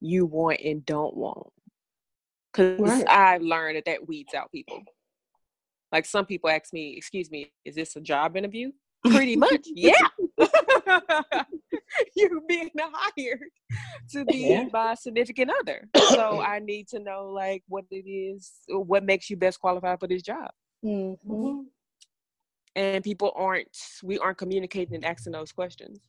[0.00, 1.48] you want and don't want.
[2.52, 3.08] Because Right.
[3.08, 4.82] I've learned that that weeds out people.
[5.92, 8.72] Like some people ask me, "Excuse me, is this a job interview?"
[9.04, 9.92] Pretty much, yeah.
[12.16, 13.40] You're being hired
[14.10, 14.68] to be Yeah.
[14.70, 19.36] by significant other, so I need to know like what it is, what makes you
[19.36, 20.50] best qualified for this job.
[20.84, 21.60] Mm-hmm.
[22.74, 26.00] And people aren't, we aren't communicating and asking those questions.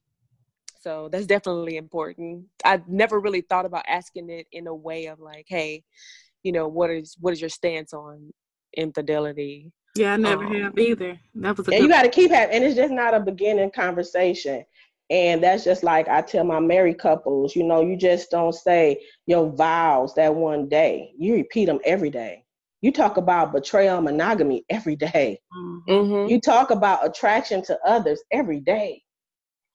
[0.82, 2.46] So that's definitely important.
[2.64, 5.84] I never really thought about asking it in a way of like, hey,
[6.44, 8.32] you know, what is what is your stance on
[8.76, 9.72] infidelity?
[9.96, 11.20] Yeah, I never Um, have either.
[11.36, 13.20] That was a And good you got to keep having, and it's just not a
[13.20, 14.66] beginning conversation.
[15.10, 19.02] And that's just like I tell my married couples, you know, you just don't say
[19.26, 21.14] your vows that one day.
[21.18, 22.44] You repeat them every day.
[22.82, 25.40] You talk about betrayal monogamy every day.
[25.56, 25.82] Mhm.
[25.88, 26.30] Mm-hmm.
[26.30, 29.02] You talk about attraction to others every day.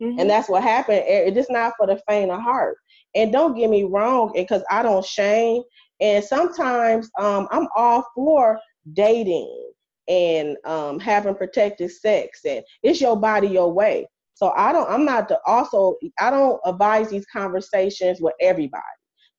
[0.03, 0.20] Mm-hmm.
[0.20, 1.03] And that's what happened.
[1.07, 2.77] It's just not for the faint of heart.
[3.14, 5.62] And don't get me wrong, because I don't shame.
[6.01, 8.59] And sometimes um, I'm all for
[8.92, 9.71] dating
[10.09, 14.07] and um, having protected sex, and it's your body, your way.
[14.35, 14.91] So I don't.
[14.91, 15.41] I'm not the.
[15.47, 18.83] Also, I don't advise these conversations with everybody.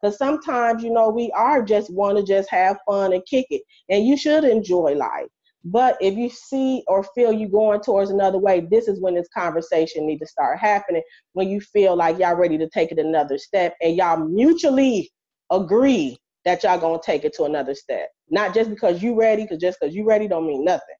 [0.01, 3.63] Because sometimes, you know, we are just want to just have fun and kick it,
[3.89, 5.27] and you should enjoy life.
[5.65, 9.29] But if you see or feel you going towards another way, this is when this
[9.35, 11.03] conversation need to start happening.
[11.33, 15.11] When you feel like y'all ready to take it another step, and y'all mutually
[15.51, 18.09] agree that y'all gonna take it to another step.
[18.29, 20.95] Not just because you ready, because just because you ready don't mean nothing.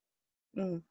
[0.58, 0.82] Mm.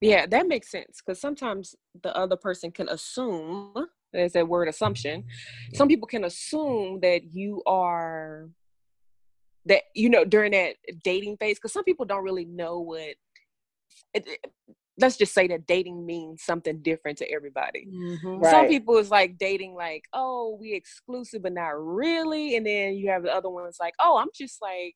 [0.00, 3.72] Yeah, that makes sense because sometimes the other person can assume,
[4.12, 5.24] there's that word assumption.
[5.74, 8.48] Some people can assume that you are,
[9.66, 13.14] that, you know, during that dating phase, because some people don't really know what,
[14.14, 14.44] it, it-
[14.98, 17.86] let's just say that dating means something different to everybody.
[17.86, 18.42] Mhm.
[18.42, 18.50] Right.
[18.50, 22.56] Some people is like dating, like, oh, we exclusive, but not really.
[22.56, 24.94] And then you have the other ones like, oh, I'm just like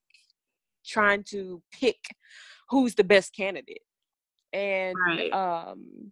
[0.85, 1.96] trying to pick
[2.68, 3.82] who's the best candidate.
[4.52, 5.32] And Right.
[5.32, 6.11] um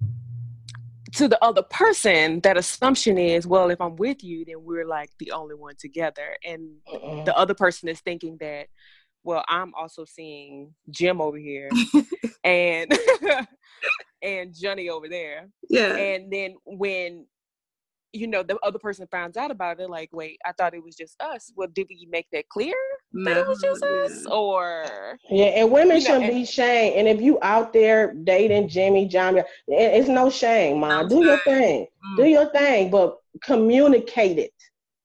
[1.12, 5.10] to the other person, that assumption is, well, if I'm with you, then we're like
[5.20, 6.36] the only one together.
[6.44, 7.24] And Mm-mm.
[7.24, 8.66] the other person is thinking that,
[9.22, 11.70] well, I'm also seeing Jim over here
[12.44, 12.90] and
[14.22, 15.48] and Johnny over there.
[15.68, 15.94] Yeah.
[15.96, 17.26] And then when
[18.12, 20.84] you know the other person finds out about it, they're like, wait, I thought it
[20.84, 21.52] was just us.
[21.56, 22.74] Well, did we make that clear
[23.24, 24.24] that it was just No, us?
[24.26, 24.84] Or
[25.30, 26.96] Yeah, and women You know, shouldn't and- be shamed.
[26.96, 31.08] And if you out there dating Jimmy, John, it- it's no shame, man.
[31.08, 31.88] Do your thing.
[32.12, 32.16] Mm.
[32.16, 34.52] Do your thing, but communicate it.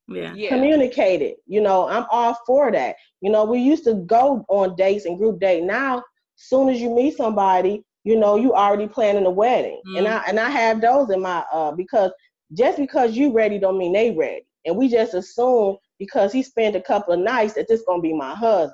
[0.08, 0.34] Yeah.
[0.36, 0.50] yeah.
[0.50, 1.38] Communicate it.
[1.48, 2.96] You know, I'm all for that.
[3.22, 5.63] You know, we used to go on dates and group date.
[5.63, 6.04] Now,
[6.36, 9.82] soon as you meet somebody, you know, you already planning a wedding.
[9.96, 12.12] And I and I have those in my uh because
[12.54, 14.46] just because you ready don't mean they ready.
[14.66, 18.14] And we just assume because he spent a couple of nights that this gonna be
[18.14, 18.74] my husband.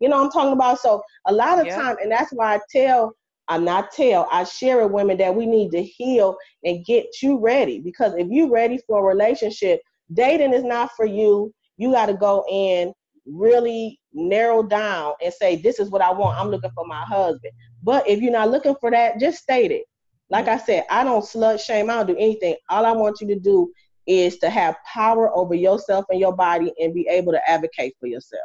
[0.00, 0.80] You know what I'm talking about?
[0.80, 1.74] So a lot of Yeah.
[1.74, 3.12] time, and that's why I tell,
[3.48, 7.38] i'm not tell, I share with women that we need to heal and get you
[7.38, 7.80] ready.
[7.80, 9.80] Because if you ready for a relationship,
[10.12, 11.52] dating is not for you.
[11.76, 12.92] You got to go in
[13.26, 16.38] really narrow down and say, this is what I want.
[16.38, 17.52] I'm looking for my husband.
[17.82, 19.84] But if you're not looking for that, just state it.
[20.30, 21.90] Like I said, I don't slut shame.
[21.90, 22.56] I don't do anything.
[22.68, 23.70] All I want you to do
[24.06, 28.06] is to have power over yourself and your body and be able to advocate for
[28.06, 28.42] yourself.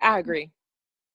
[0.00, 0.50] I agree.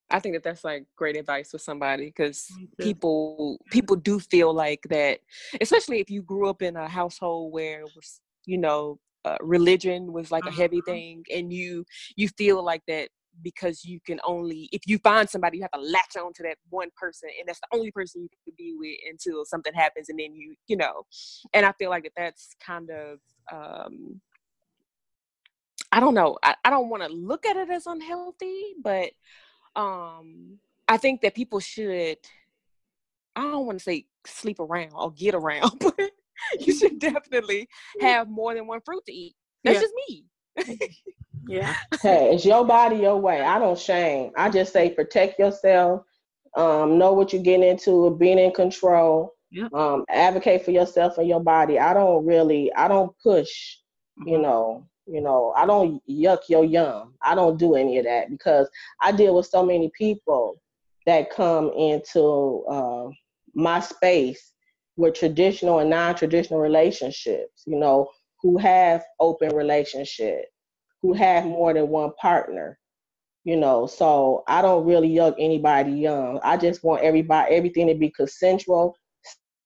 [0.10, 4.86] I think that that's like great advice for somebody because people people do feel like
[4.90, 5.20] that,
[5.60, 10.14] especially if you grew up in a household where it was, you know, uh, religion
[10.14, 10.86] was like a heavy Mhm.
[10.86, 13.10] thing, and you you feel like that
[13.44, 16.58] because you can only if you find somebody you have to latch on to that
[16.70, 20.20] one person and that's the only person you can be with until something happens and
[20.20, 21.04] then you you know
[21.54, 23.20] and i feel like that that's kind of
[23.52, 24.20] um
[25.92, 29.12] i don't know i, I don't want to look at it as unhealthy but
[29.76, 30.58] um
[30.88, 32.18] i think that people should
[33.36, 36.12] i don't want to say sleep around or get around but
[36.60, 37.68] you should definitely
[38.02, 39.82] have more than one fruit to eat that's Yeah.
[39.82, 40.90] just me
[41.48, 41.76] Yeah.
[42.02, 43.42] hey, it's your body, your way.
[43.42, 44.32] I don't shame.
[44.36, 46.02] I just say protect yourself.
[46.58, 49.34] Um, know what you're getting into, being in control.
[49.52, 49.74] Yep.
[49.74, 51.80] Um, advocate for yourself and your body.
[51.80, 53.78] I don't really, I don't push.
[54.20, 54.28] Mm-hmm.
[54.30, 57.14] You know, you know, I don't yuck your yum.
[57.22, 58.68] I don't do any of that because
[59.02, 60.62] I deal with so many people
[61.06, 63.08] that come into uh,
[63.54, 64.52] my space
[64.98, 67.64] with traditional and non-traditional relationships.
[67.66, 68.10] You know,
[68.42, 70.48] who have open relationships,
[71.02, 72.78] who have more than one partner.
[73.44, 76.42] You know, so I don't really yuck anybody young.
[76.44, 78.98] I just want everybody everything to be consensual,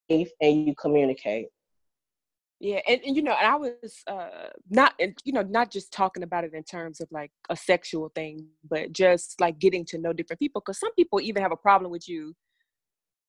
[0.08, 1.48] safe, and you communicate.
[2.60, 4.94] Yeah, and, and you know, and I was uh not
[5.26, 8.94] you know, not just talking about it in terms of like a sexual thing, but
[8.94, 10.62] just like getting to know different people.
[10.62, 12.36] Because some people even have a problem with you,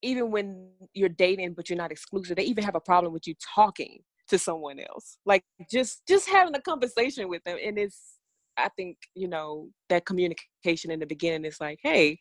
[0.03, 2.37] even when you're dating, but you're not exclusive.
[2.37, 5.19] They even have a problem with you talking to someone else.
[5.25, 7.59] Like just just having a conversation with them.
[7.65, 8.19] And it's
[8.57, 12.19] I think, you know, that communication in the beginning is like, hey,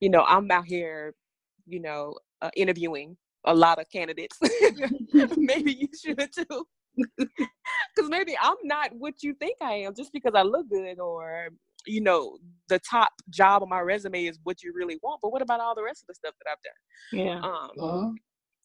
[0.00, 1.14] you know, I'm out here,
[1.66, 4.38] you know, uh, interviewing a lot of candidates.
[5.36, 6.66] maybe you should too.
[7.94, 11.48] Because maybe I'm not what you think I am just because I look good or,
[11.86, 15.20] you know, the top job on my resume is what you really want.
[15.22, 17.26] But what about all the rest of the stuff that I've done?
[17.26, 17.40] Yeah.
[17.40, 18.10] Um, Uh-huh.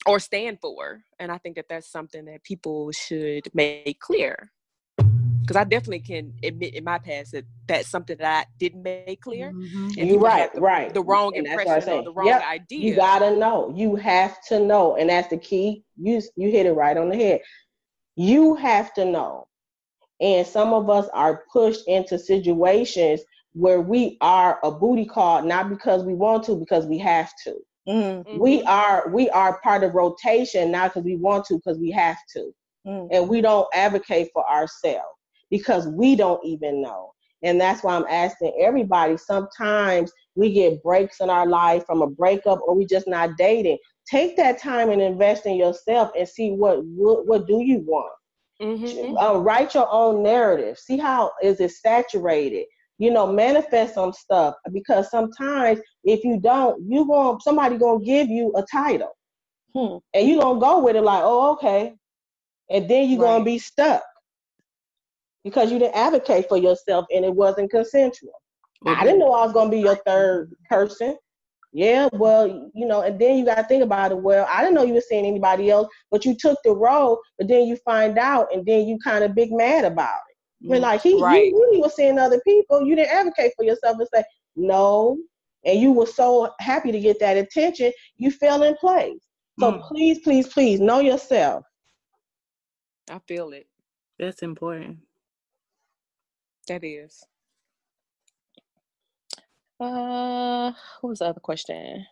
[0.05, 1.01] or stand for.
[1.19, 4.51] And I think that that's something that people should make clear.
[5.41, 9.21] Because I definitely can admit in my past that that's something that I didn't make
[9.21, 9.53] clear.
[9.53, 9.85] Mm-hmm.
[9.85, 10.93] And You people right, the, right.
[10.93, 12.43] the wrong And that's what I'm impression or the wrong Yep.
[12.43, 12.79] idea.
[12.79, 13.73] You gotta know.
[13.75, 15.83] You have to know, and that's the key.
[15.95, 17.41] You you hit it right on the head.
[18.17, 19.46] You have to know.
[20.19, 23.21] And some of us are pushed into situations
[23.53, 27.55] where we are a booty call, not because we want to, because we have to.
[27.87, 28.39] Mm.
[28.39, 32.17] We are we are part of rotation, not because we want to, because we have
[32.35, 32.53] to.
[32.85, 33.07] Mm.
[33.11, 35.05] And we don't advocate for ourselves
[35.49, 37.11] because we don't even know.
[37.43, 39.15] And that's why I'm asking everybody.
[39.15, 43.77] Sometimes we get breaks in our life from a breakup or we just not dating.
[44.09, 48.13] Take that time and invest in yourself and see what what, what do you want.
[48.61, 49.15] Mhm.
[49.21, 50.77] Uh, write your own narrative.
[50.79, 52.65] See how is it saturated.
[52.97, 58.27] You know, manifest some stuff because sometimes if you don't, you going somebody gonna give
[58.29, 59.15] you a title,
[59.75, 59.97] Hmm.
[60.13, 61.95] and you gonna go with it like, oh okay,
[62.69, 64.03] and then you're gonna be stuck
[65.43, 68.33] because you didn't advocate for yourself and it wasn't consensual.
[68.85, 71.17] I didn't know I was gonna be your third person.
[71.73, 74.17] Yeah, well, you know, and then you gotta think about it.
[74.17, 77.47] Well, I didn't know you were seeing anybody else, but you took the role, but
[77.47, 80.37] then you find out, and then you kind of big mad about it.
[80.67, 81.45] We're like, he, Right.
[81.45, 82.85] you knew you were seeing other people.
[82.85, 84.23] You didn't advocate for yourself and say
[84.55, 85.17] no,
[85.65, 89.19] and you were so happy to get that attention, you fell in place.
[89.59, 89.87] So Mm.
[89.87, 91.63] please, please, please know yourself.
[93.09, 93.67] I feel it.
[94.17, 94.99] That's important.
[96.67, 97.23] That is.
[99.79, 100.71] Uh,
[101.01, 102.05] what was the other question?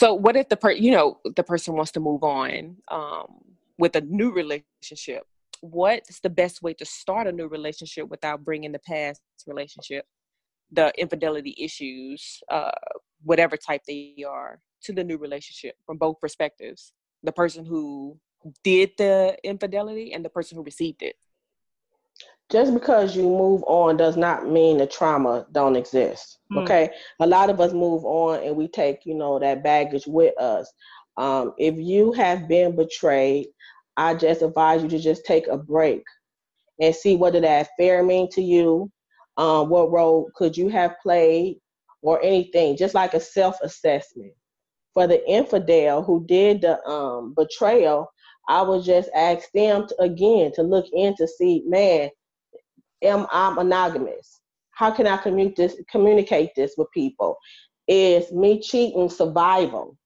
[0.00, 3.44] So, what if the per you know the person wants to move on um,
[3.78, 5.24] with a new relationship?
[5.60, 10.06] What's the best way to start a new relationship without bringing the past relationship,
[10.72, 12.72] the infidelity issues, uh,
[13.22, 16.92] whatever type they are, to the new relationship from both perspectives?
[17.22, 18.18] The person who
[18.64, 21.14] did the infidelity and the person who received it.
[22.52, 26.58] Just because you move on does not mean the trauma don't exist Mm.
[26.62, 26.90] okay?
[27.20, 30.72] A lot of us move on and we take you know that baggage with us.
[31.16, 33.48] Um, if you have been betrayed
[33.98, 36.02] i just advise you to just take a break
[36.80, 38.90] and see what did that fair mean to you
[39.36, 41.58] um, what role could you have played
[42.02, 44.32] or anything just like a self-assessment.
[44.94, 48.10] For the infidel who did the um, betrayal
[48.48, 52.10] i would just ask them to, again to look in to see man
[53.02, 54.40] am I monogamous?
[54.70, 57.36] How can I communicate this, communicate this with people?
[57.88, 59.96] Is me cheating survival?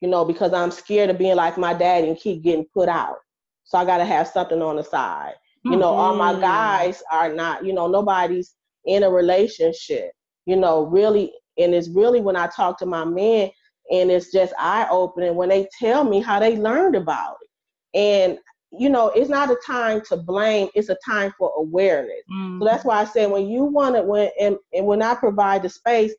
[0.00, 3.18] You know, because I'm scared of being like my dad and keep getting put out.
[3.64, 5.34] So I got to have something on the side.
[5.64, 6.40] You know, all my Mhm.
[6.40, 10.12] guys are not, you know, nobody's in a relationship.
[10.46, 13.50] You know, really, and it's really when I talk to my men
[13.90, 17.98] and it's just eye opening when they tell me how they learned about it.
[17.98, 18.38] And
[18.72, 22.22] you know, it's not a time to blame, it's a time for awareness.
[22.30, 22.58] Mm.
[22.58, 25.62] So that's why I say when you want it, when and, and when I provide
[25.62, 26.14] the space,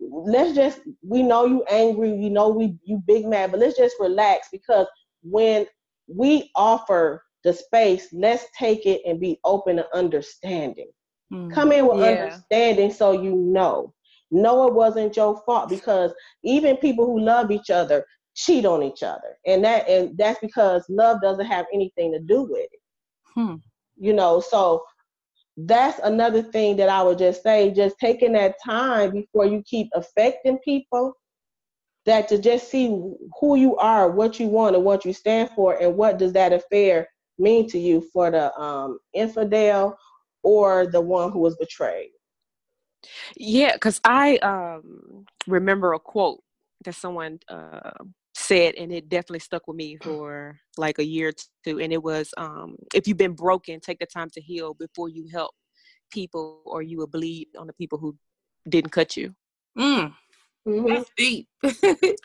[0.00, 3.96] let's just we know you angry, we know we you big mad, but let's just
[4.00, 4.86] relax because
[5.22, 5.66] when
[6.06, 10.90] we offer the space, let's take it and be open to understanding.
[11.32, 11.50] Mm.
[11.52, 12.12] Come in with Yeah.
[12.12, 13.94] understanding so you know.
[14.30, 16.12] Know it wasn't your fault because
[16.44, 19.36] even people who love each other cheat on each other.
[19.46, 22.80] And that and that's because love doesn't have anything to do with it
[23.34, 23.56] Hmm.
[23.96, 24.82] you know so
[25.66, 29.88] that's another thing that I would just say, just taking that time before you keep
[29.94, 31.14] affecting people,
[32.06, 32.88] that to just see
[33.38, 36.52] who you are, what you want, and what you stand for, and what does that
[36.52, 37.08] affair
[37.38, 39.96] mean to you for the um, infidel
[40.42, 42.10] or the one who was betrayed.
[43.36, 46.42] Yeah, because I um, remember a quote
[46.84, 47.90] that someone uh,
[48.40, 51.32] said, and it definitely stuck with me for like a year or
[51.64, 51.78] two.
[51.80, 55.26] And it was, um, "If you've been broken, take the time to heal before you
[55.28, 55.52] help
[56.10, 58.16] people, or you will bleed on the people who
[58.68, 59.34] didn't cut you."
[59.78, 60.14] Mm.
[60.66, 61.48] That's deep.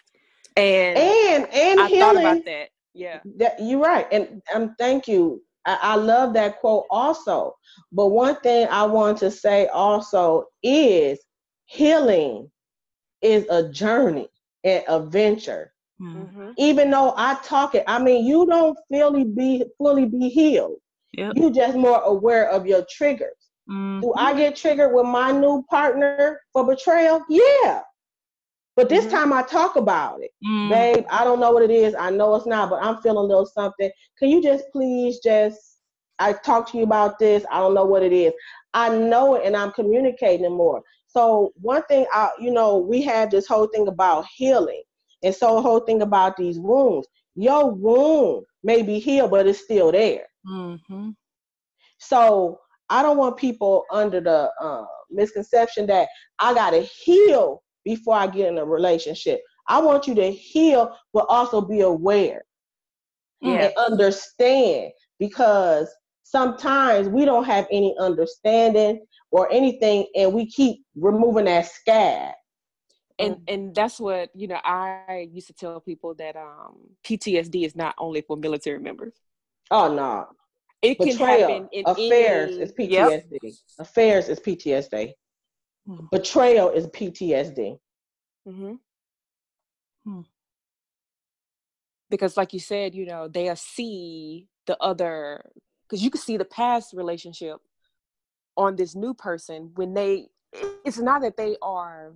[0.58, 2.00] And And and I healing.
[2.00, 2.70] thought about that.
[2.94, 3.20] Yeah.
[3.38, 5.42] That you're right, and um, thank you.
[5.66, 7.54] I, I love that quote also.
[7.92, 11.20] But one thing I want to say also is
[11.66, 12.50] healing
[13.22, 14.30] is a journey
[14.64, 15.74] and a venture.
[16.02, 16.52] Mm-hmm.
[16.58, 20.78] Even though I talk it, I mean you don't fully be fully be healed.
[21.14, 21.34] Yep.
[21.38, 23.36] You just more aware of your triggers.
[23.70, 24.02] Mm.
[24.02, 27.24] Do I get triggered with my new partner for betrayal?
[27.30, 27.82] Yeah.
[28.76, 30.32] But this time I talk about it.
[30.46, 30.70] Mm.
[30.70, 31.96] Babe, I don't know what it is.
[31.98, 33.90] I know it's not, but I'm feeling a little something.
[34.20, 35.80] Can you just please just
[36.20, 37.46] I talk to you about this.
[37.52, 38.34] I don't know what it is.
[38.74, 40.82] I know it and I'm communicating more.
[41.08, 44.84] So one thing I you know, we have this whole thing about healing.
[45.26, 47.08] And so the whole thing about these wounds.
[47.36, 50.28] Your wound may be healed, but it's still there.
[50.48, 51.10] Mm-hmm.
[51.98, 52.60] So
[52.90, 56.08] I don't want people under the uh, misconception that
[56.40, 59.42] I gotta heal before I get in a relationship.
[59.68, 62.44] I want you to heal, but also be aware
[63.42, 63.66] Yeah.
[63.66, 65.90] and understand because
[66.24, 72.34] sometimes we don't have any understanding or anything, and we keep removing that scab.
[73.20, 77.76] And and that's what you know i used to tell people that um ptsd is
[77.76, 79.14] not only for military members
[79.72, 80.28] Oh no,
[80.84, 83.26] it can betrayal, happen in affairs any, is Yep.
[83.32, 83.58] PTSD.
[83.80, 85.14] Affairs is PTSD.
[85.88, 86.06] Hmm.
[86.12, 87.80] Betrayal is PTSD.
[88.48, 88.78] Mhm.
[90.06, 90.22] Hmm.
[92.12, 95.44] because like you said you know they'll see the other
[95.84, 97.58] because you can see the past relationship
[98.56, 100.28] on this new person when they
[100.86, 102.14] it's not that they are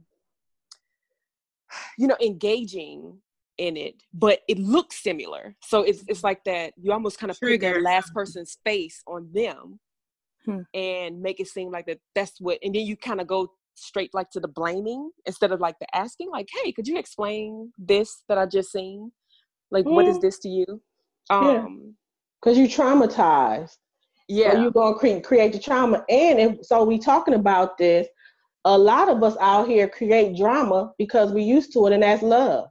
[1.97, 3.17] you know engaging
[3.57, 5.55] in it but it looks similar.
[5.63, 7.73] So it's it's like that you almost kind of put Trigger.
[7.73, 9.79] that last person's face on them
[10.45, 10.61] Hmm.
[10.73, 14.13] and make it seem like that that's what and then you kind of go straight
[14.13, 18.23] like to the blaming instead of like the asking like hey could you explain this
[18.29, 19.11] that i just seen?
[19.69, 20.81] Like what is this to you?
[21.29, 21.95] Um
[22.41, 23.75] Because you traumatized.
[24.29, 24.61] yeah.
[24.61, 26.05] you're gonna create create the trauma.
[26.09, 28.07] And if so we talking about this,
[28.65, 32.21] a lot of us out here create drama because we're used to it and that's
[32.21, 32.69] love.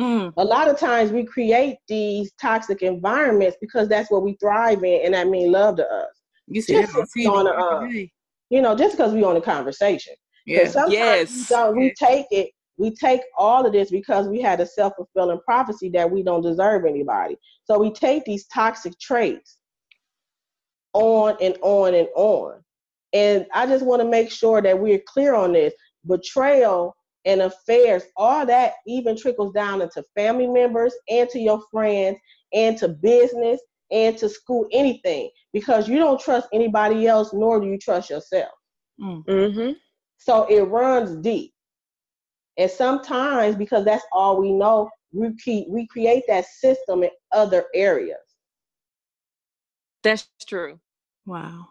[0.00, 0.32] Mm.
[0.36, 5.02] A lot of times we create these toxic environments because that's what we thrive in
[5.04, 6.20] and that means love to us.
[6.46, 6.94] You see Just
[7.26, 7.86] on a, uh.
[8.50, 10.14] You know, just because we on a conversation.
[10.46, 10.66] Yeah.
[10.66, 11.48] sometimes we, Yes.
[11.48, 15.40] don't, we take it, we take all of this because we had a self fulfilling
[15.44, 17.36] prophecy that we don't deserve anybody.
[17.64, 19.58] So we take these toxic traits
[20.92, 22.62] on and on and on.
[23.12, 25.74] And I just want to make sure that we're clear on this.
[26.06, 26.94] Betrayal
[27.24, 32.18] and affairs, all that even trickles down into family members and to your friends
[32.54, 37.66] and to business and to school, anything, because you don't trust anybody else, nor do
[37.66, 38.52] you trust yourself.
[39.00, 39.24] Mm.
[39.26, 39.72] mm-hmm.
[40.18, 41.52] So it runs deep.
[42.56, 47.64] And sometimes because that's all we know, we keep we create that system in other
[47.74, 48.18] areas.
[50.02, 50.78] that's true
[51.26, 51.68] Wow.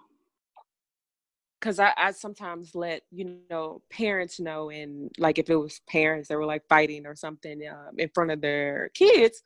[1.60, 6.30] Because I, I sometimes let you know parents know and like if it was parents
[6.30, 9.41] that were like fighting or something um, in front of their kids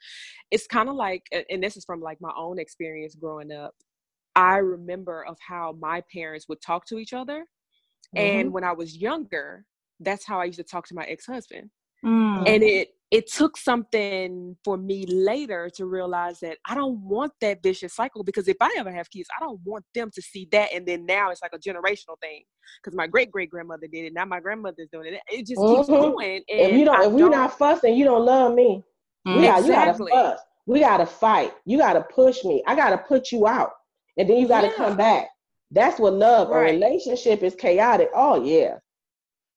[0.51, 3.73] it's kind of like and this is from like my own experience growing up
[4.35, 7.45] i remember of how my parents would talk to each other
[8.15, 9.65] and when i was younger
[9.99, 11.69] that's how i used to talk to my ex-husband
[12.03, 12.43] Mm.
[12.47, 17.61] and it it took something for me later to realize that I don't want that
[17.61, 20.73] vicious cycle because if I ever have kids, I don't want them to see that.
[20.73, 22.41] And then now it's like a generational thing
[22.81, 24.13] because my great great grandmother did it.
[24.13, 25.21] Now my grandmother's doing it.
[25.31, 26.11] It just keeps Mhm.
[26.11, 26.37] going.
[26.49, 28.83] And if you don't, I if we're not fussing, you don't love me.
[29.27, 29.35] Mm.
[29.35, 30.05] We got, Exactly.
[30.05, 30.41] you gotta fuss.
[30.65, 31.53] We gotta fight.
[31.65, 32.63] You gotta push me.
[32.65, 33.73] I gotta put you out,
[34.17, 34.73] and then you gotta Yeah.
[34.73, 35.29] come back.
[35.69, 36.49] That's what love.
[36.49, 38.09] A relationship is chaotic.
[38.15, 38.79] Oh yeah,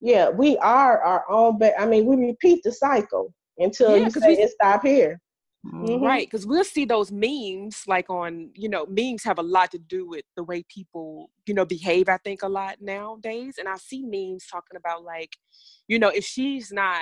[0.00, 0.28] yeah.
[0.30, 1.58] We are our own.
[1.58, 4.82] But I mean, we repeat the cycle until Yeah, you 'cause say we- it stop
[4.84, 5.20] here.
[5.66, 5.82] Mm.
[5.88, 6.00] Mhm.
[6.06, 9.78] Right, because we'll see those memes like on, you know, memes have a lot to
[9.78, 13.56] do with the way people, you know, behave, I think, a lot nowadays.
[13.58, 15.36] And I see memes talking about like,
[15.88, 17.00] you know, if she's not,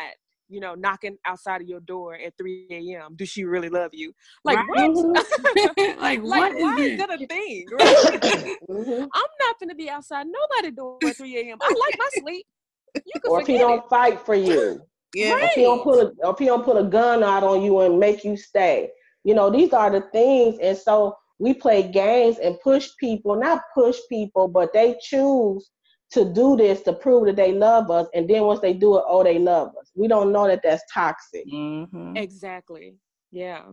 [0.48, 3.16] you know, knocking outside of your door at 3 a.m.
[3.16, 4.14] Do she really love you?
[4.44, 4.90] Like Right.
[4.92, 5.26] what?
[5.98, 7.06] like, like what is why is this?
[7.06, 7.66] that a thing?
[7.70, 8.60] Right?
[8.70, 9.08] Mhm.
[9.14, 11.58] I'm not gonna be outside nobody door at 3 a.m.
[11.60, 12.46] I like my sleep.
[12.94, 14.82] You can Or if he don't fight for you.
[15.12, 15.32] Yeah.
[15.32, 17.62] Or if he don't put a, or if he don't put a gun out on
[17.62, 18.90] you and make you stay.
[19.24, 23.62] You know, these are the things, and so we play games and push people, not
[23.74, 25.70] push people, but they choose
[26.12, 29.04] to do this to prove that they love us, and then once they do it,
[29.08, 29.90] oh, they love us.
[29.94, 31.46] We don't know that that's toxic.
[31.46, 32.16] Mhm.
[32.18, 32.96] Exactly.
[33.30, 33.64] Yeah.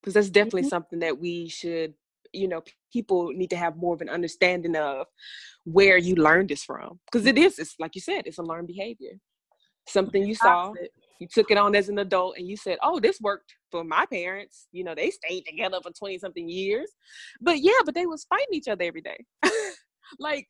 [0.00, 0.68] Because that's definitely Mhm.
[0.70, 1.94] something that we should,
[2.32, 2.62] you know,
[2.92, 5.06] people need to have more of an understanding of
[5.64, 7.00] where you learned this from.
[7.10, 9.12] Because it is, it's like you said, it's a learned behavior.
[9.88, 10.72] Something you saw,
[11.18, 14.06] you took it on as an adult, and you said, "Oh, this worked for my
[14.06, 16.90] parents." You know, they stayed together for twenty something years,
[17.40, 19.24] but yeah, but they was fighting each other every day.
[20.18, 20.48] like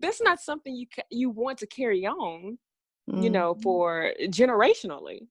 [0.00, 2.58] that's not something you ca- you want to carry on.
[3.08, 3.62] You know, Mhm.
[3.62, 5.28] for generationally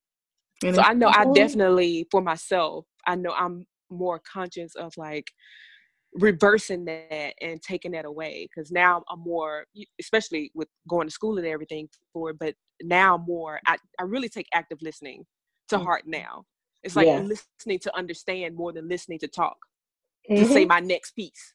[0.64, 5.30] And so I know I definitely for myself, I know I'm more conscious of like
[6.16, 9.66] reversing that and taking that away because now I'm more,
[10.00, 14.30] especially with going to school and everything for it, but now more, I, I really
[14.30, 15.26] take active listening
[15.70, 16.46] to heart now.
[16.84, 17.22] It's like Yeah.
[17.22, 19.58] listening to understand more than listening to talk
[20.36, 21.54] to say my next piece.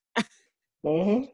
[0.85, 1.25] hmm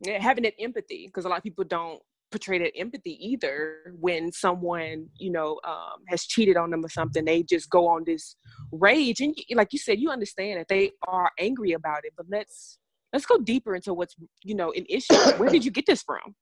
[0.00, 2.00] Yeah, having that empathy because a lot of people don't
[2.32, 7.24] portray that empathy either when someone you know um, has cheated on them or something
[7.24, 8.36] they just go on this
[8.72, 12.26] rage and y- like you said you understand that they are angry about it but
[12.30, 12.78] let's
[13.12, 15.14] let's go deeper into what's you know an issue.
[15.38, 16.34] Where did you get this from?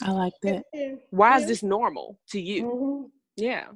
[0.00, 0.62] I like that.
[1.10, 2.62] why is this normal to you?
[2.64, 3.10] Mhm.
[3.36, 3.66] yeah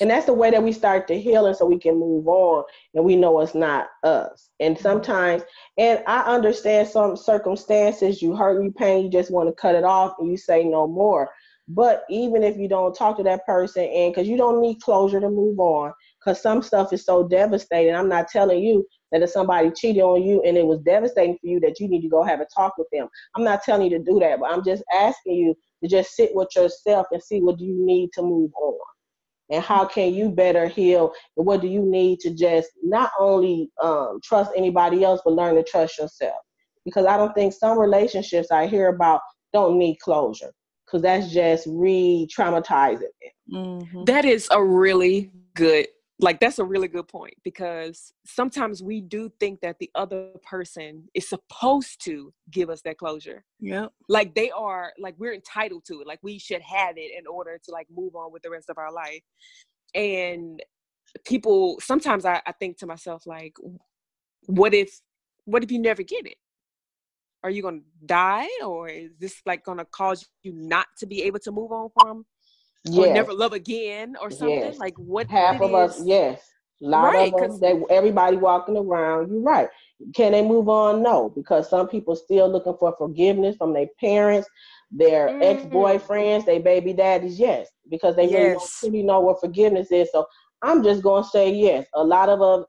[0.00, 2.64] And that's the way that we start to heal, and so we can move on,
[2.94, 4.50] and we know it's not us.
[4.60, 4.82] And mm-hmm.
[4.82, 5.42] sometimes,
[5.76, 9.84] and I understand some circumstances, you hurt, you pain, you just want to cut it
[9.84, 11.30] off, and you say no more.
[11.70, 15.20] But even if you don't talk to that person, and because you don't need closure
[15.20, 17.94] to move on, because some stuff is so devastating.
[17.94, 21.46] I'm not telling you that if somebody cheated on you and it was devastating for
[21.46, 23.08] you, that you need to go have a talk with them.
[23.34, 26.34] I'm not telling you to do that, but I'm just asking you to just sit
[26.34, 28.78] with yourself and see what do you need to move on
[29.50, 33.70] and how can you better heal and what do you need to just not only
[33.82, 36.40] um, trust anybody else but learn to trust yourself
[36.84, 39.20] because i don't think some relationships i hear about
[39.52, 40.52] don't need closure
[40.88, 43.32] because that's just re-traumatizing it.
[43.52, 44.06] Mhm.
[44.06, 45.86] That is a really good
[46.20, 51.08] like that's a really good point because sometimes we do think that the other person
[51.14, 53.44] is supposed to give us that closure.
[53.60, 56.06] yeah Like they are like we're entitled to it.
[56.06, 58.78] Like we should have it in order to like move on with the rest of
[58.78, 59.22] our life.
[59.94, 60.60] And
[61.24, 63.54] people sometimes I, I think to myself like
[64.46, 65.00] what if
[65.44, 66.36] what if you never get it?
[67.44, 71.38] Are you gonna die or is this like gonna cause you not to be able
[71.40, 72.26] to move on from
[72.96, 74.58] or never love again or something?
[74.70, 74.78] Yes.
[74.78, 76.42] like what half of us yes.
[76.82, 79.68] A lot Right, of them they everybody walking around you're right.
[80.14, 81.02] Can they move on?
[81.02, 84.48] No because some people still looking for forgiveness from their parents
[84.90, 85.42] their Mm.
[85.42, 90.10] ex-boyfriends their baby daddies yes because they really don't truly know what forgiveness is.
[90.12, 90.26] So
[90.62, 91.86] i'm just going to say yes.
[91.94, 92.64] A lot of us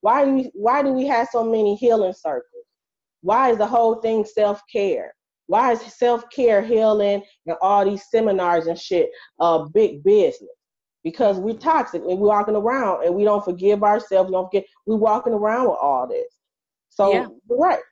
[0.00, 2.66] why do we why do we have so many healing circles?
[3.22, 5.14] Why is the whole thing self-care
[5.52, 10.48] why is self-care healing and all these seminars and shit a big business
[11.04, 14.28] because we're toxic and we're walking around and we don't forgive ourselves.
[14.30, 16.32] We don't forget we're walking around with all this.
[16.88, 17.26] So Yeah.
[17.48, 17.82] you're right.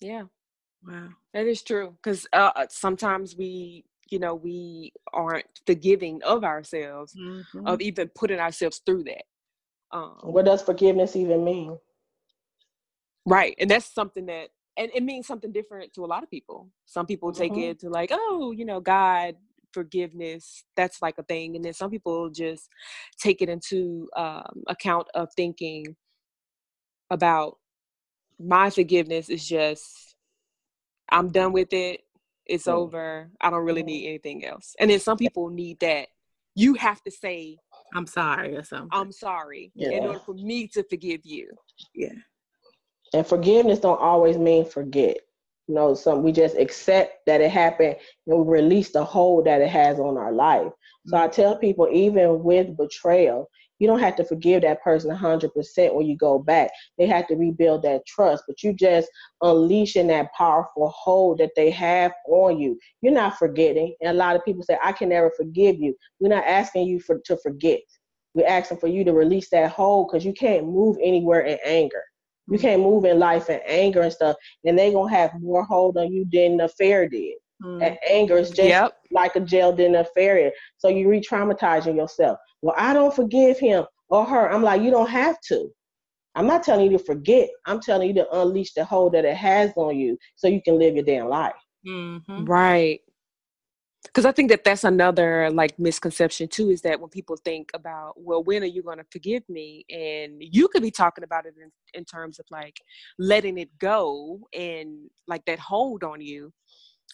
[0.00, 0.22] yeah
[0.86, 1.08] Wow.
[1.32, 7.14] that is true because uh, uh, sometimes we you know we aren't forgiving of ourselves
[7.16, 7.66] Mhm.
[7.66, 9.24] of even putting ourselves through that
[9.92, 11.78] um, What does forgiveness even mean?
[13.26, 16.68] right and that's something that and it means something different to a lot of people
[16.84, 17.70] some people take Mhm.
[17.70, 19.36] it to like oh you know god
[19.72, 22.68] forgiveness that's like a thing and then some people just
[23.18, 25.96] take it into um, account of thinking
[27.10, 27.58] about
[28.38, 30.14] my forgiveness is just
[31.10, 32.02] i'm done with it
[32.46, 32.72] it's Mm.
[32.74, 36.08] over i don't really need anything else and then some people need that
[36.54, 37.58] you have to say
[37.94, 38.90] I'm sorry or something.
[38.92, 41.48] i'm sorry in order for me to forgive you
[41.94, 42.12] yeah.
[43.14, 45.18] And forgiveness don't always mean forget.
[45.68, 47.96] You know, some we just accept that it happened
[48.26, 50.72] and we release the hold that it has on our life.
[51.06, 53.48] So I tell people, even with betrayal,
[53.78, 56.70] you don't have to forgive that person 100% when you go back.
[56.98, 59.08] They have to rebuild that trust, but you just
[59.42, 62.76] unleashing that powerful hold that they have on you.
[63.00, 63.94] You're not forgetting.
[64.00, 65.94] And a lot of people say, I can never forgive you.
[66.18, 67.80] We're not asking you for to forget.
[68.34, 72.02] We're asking for you to release that hold because you can't move anywhere in anger.
[72.48, 75.96] You can't move in life in anger and stuff, and they gonna have more hold
[75.96, 77.34] on you than the affair did.
[77.82, 78.96] And anger is just Yep.
[79.10, 80.52] like a jailed in affair.
[80.76, 82.38] So you re-traumatizing yourself.
[82.62, 84.50] Well, I don't forgive him or her.
[84.50, 85.70] I'm like, you don't have to.
[86.34, 87.48] I'm not telling you to forget.
[87.66, 90.78] I'm telling you to unleash the hold that it has on you so you can
[90.78, 91.54] live your damn life.
[91.86, 92.44] Mm-hmm.
[92.44, 93.00] Right.
[94.04, 98.14] Because I think that that's another like misconception too is that when people think about,
[98.16, 99.84] well, when are you going to forgive me?
[99.90, 102.76] And you could be talking about it in, in terms of like
[103.18, 106.52] letting it go and like that hold on you.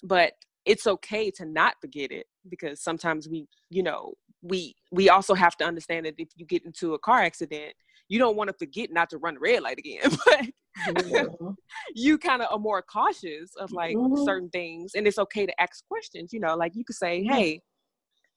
[0.02, 0.32] But
[0.66, 5.56] it's okay to not forget it because sometimes we, you know, we we also have
[5.58, 7.74] to understand that if you get into a car accident,
[8.10, 10.02] you don't want to forget not to run the red light again.
[10.26, 10.46] but
[11.94, 14.24] you kind of are more cautious of like Mhm.
[14.24, 17.60] certain things and it's okay to ask questions you know like you could say hey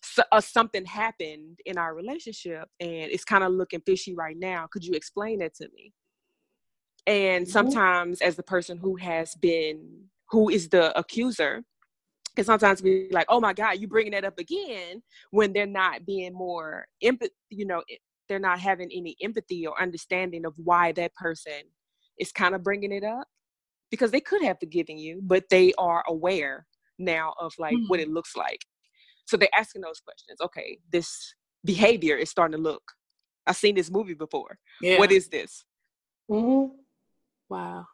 [0.03, 4.67] so, uh, something happened in our relationship and it's kind of looking fishy right now
[4.71, 5.93] could you explain that to me
[7.07, 7.51] and Mhm.
[7.51, 11.63] sometimes as the person who has been who is the accuser
[12.35, 15.01] can sometimes be like oh my god you bringing that up again
[15.31, 17.81] when they're not being more empath you know
[18.27, 21.61] they're not having any empathy or understanding of why that person
[22.19, 23.27] is kind of bringing it up
[23.91, 26.65] because they could have forgiven you but they are aware
[26.99, 28.59] now of like what it looks like.
[29.25, 31.33] So they're asking those questions okay this
[31.65, 32.83] behavior is starting to look
[33.47, 34.57] i've seen this movie before.
[34.81, 34.99] Yeah.
[34.99, 35.63] what is this?
[36.29, 36.65] Hmm
[37.49, 37.85] wow.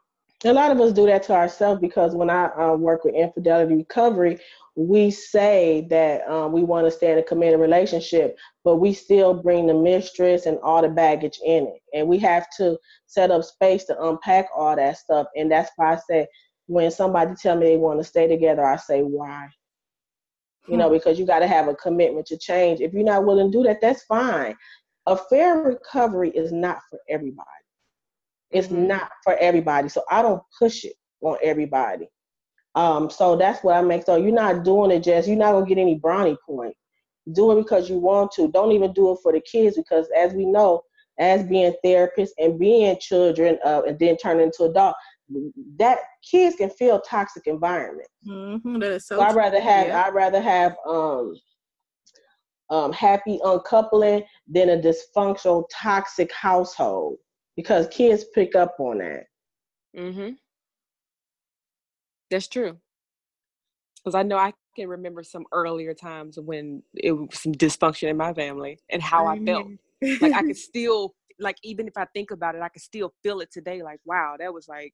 [0.45, 3.75] A lot of us do that to ourselves because when I uh, work with infidelity
[3.75, 4.39] recovery,
[4.75, 9.33] we say that um, we want to stay in a committed relationship, but we still
[9.33, 11.81] bring the mistress and all the baggage in it.
[11.93, 15.27] And we have to set up space to unpack all that stuff.
[15.35, 16.27] And that's why I say
[16.67, 19.49] when somebody tell me they want to stay together, I say, why?
[20.67, 22.79] You know, because you got to have a commitment to change.
[22.79, 24.55] If you're not willing to do that, that's fine.
[25.07, 27.49] Affair recovery is not for everybody.
[28.51, 29.89] It's not for everybody.
[29.89, 32.09] So I don't push it on everybody.
[32.75, 35.65] Um, so that's what I make so you're not doing it just you're not gonna
[35.65, 36.75] get any brownie point.
[37.33, 38.51] Do it because you want to.
[38.51, 40.81] Don't even do it for the kids because as we know,
[41.19, 44.95] as being therapists and being children uh, and then turn into adult,
[45.77, 48.07] that kids can feel toxic environment.
[48.27, 48.79] Mm-hmm.
[48.79, 49.17] That is so.
[49.17, 50.03] So I'd rather have Yeah.
[50.05, 51.35] I'd rather have um
[52.69, 57.17] um happy uncoupling than a dysfunctional toxic household
[57.59, 59.25] because kids pick up on that.
[59.97, 60.29] mm-hmm
[62.31, 62.77] that's true
[63.97, 68.15] because i know i can remember some earlier times when it was some dysfunction in
[68.15, 69.67] my family and how i felt
[70.21, 73.39] like I could still like even if I think about it, I could still feel
[73.39, 73.81] it today.
[73.81, 74.93] Like, wow, that was like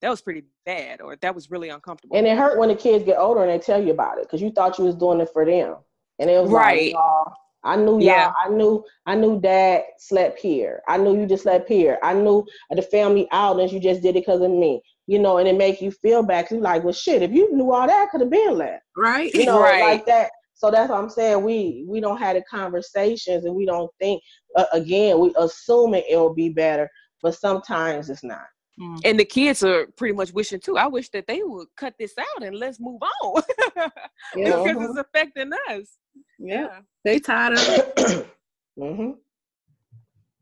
[0.00, 2.16] that was pretty bad, or that was really uncomfortable.
[2.16, 4.40] And it hurt when the kids get older and they tell you about it because
[4.42, 5.76] you thought you was doing it for them.
[6.18, 6.86] And it was Right.
[6.86, 7.34] like, "Y'all,
[7.64, 10.82] I knew y'all, I knew, I knew dad slept here.
[10.88, 11.98] I knew you just slept here.
[12.02, 14.82] I knew the family outings, you just did it because of me.
[15.06, 16.50] You know, and it make you feel bad.
[16.50, 18.82] you like, well, shit, if you knew all that, could have been left.
[18.96, 19.32] right.
[19.34, 19.80] You know, Right.
[19.80, 20.30] like that.
[20.54, 21.42] So that's what I'm saying.
[21.42, 24.22] We we don't have the conversations and we don't think.
[24.56, 26.88] Uh, again, we assuming it will be better,
[27.20, 28.46] but sometimes it's not.
[29.04, 30.76] and the kids are pretty much wishing too.
[30.78, 33.42] I wish that they would cut this out and let's move on
[34.36, 34.62] Yeah.
[34.62, 35.98] because it's affecting us.
[36.44, 36.80] Yeah.
[37.04, 38.26] They tired of it.
[38.78, 39.10] hmm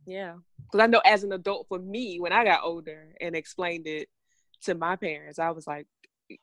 [0.06, 0.34] Yeah.
[0.70, 4.08] Because I know as an adult, for me, when I got older and explained it
[4.62, 5.86] to my parents, I was like,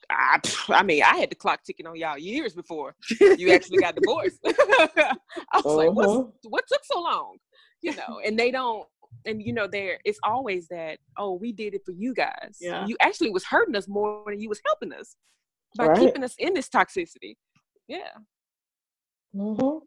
[0.09, 2.93] I, I mean, I had the clock ticking on y'all years before
[3.37, 4.39] you actually got divorced.
[4.45, 5.15] I
[5.63, 6.31] was like, What's, Mhm.
[6.49, 7.37] what took so long?
[7.81, 8.85] You know, and they don't,
[9.25, 12.57] and you know, there it's always that, oh, we did it for you guys.
[12.59, 12.85] Yeah.
[12.85, 15.15] You actually was hurting us more than you was helping us
[15.77, 15.99] by Right.
[15.99, 17.37] keeping us in this toxicity.
[17.87, 18.09] Yeah.
[19.34, 19.78] Hmm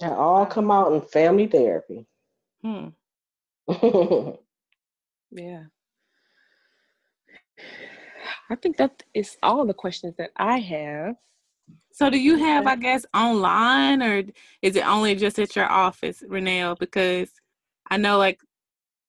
[0.00, 2.06] That all come out in family therapy.
[2.62, 2.88] Hmm.
[5.30, 5.64] Yeah.
[8.48, 11.16] I think that is all the questions that I have.
[11.92, 14.22] So do you have, I guess, online or
[14.62, 16.78] is it only just at your office, Renelle?
[16.78, 17.30] Because
[17.90, 18.40] I know like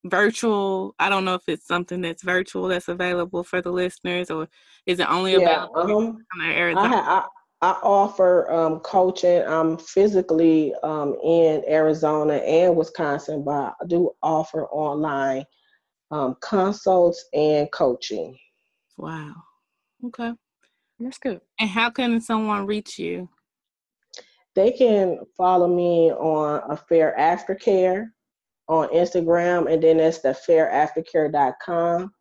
[0.05, 4.47] virtual, I don't know if it's something that's virtual that's available for the listeners or
[4.85, 7.27] is it only yeah, available um, I, ha-
[7.61, 9.43] I I offer um, coaching.
[9.43, 15.43] I'm physically um, in Arizona and Wisconsin, but I do offer online
[16.11, 18.37] um, consults and coaching.
[18.97, 19.33] wow.
[20.05, 20.33] Okay.
[20.99, 21.41] That's good.
[21.59, 23.29] And how can someone reach you?
[24.55, 28.07] They can follow me on Affair Aftercare
[28.67, 32.11] on Instagram, and then that's the fairaftercare.com.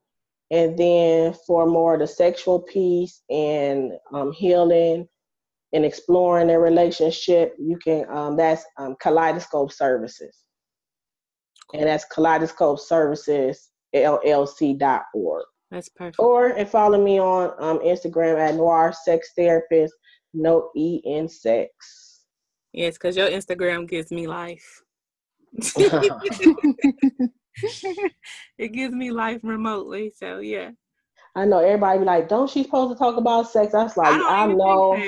[0.51, 5.09] And then for more of the sexual piece and um, healing
[5.73, 10.45] and exploring their relationship, you can um, that's um, Kaleidoscope Services,
[11.75, 15.45] and that's Kaleidoscope Services LLC.org.
[15.71, 16.19] That's perfect.
[16.19, 19.95] Or and follow me on um, Instagram at Noir Sex Therapist,
[20.33, 22.23] no E in sex.
[22.73, 24.83] Yes, because your Instagram gives me life.
[28.59, 30.13] it gives me life remotely.
[30.15, 30.71] So yeah.
[31.35, 33.75] I know everybody be like, don't she supposed to talk about sex?
[33.75, 35.03] I was like, I, I know.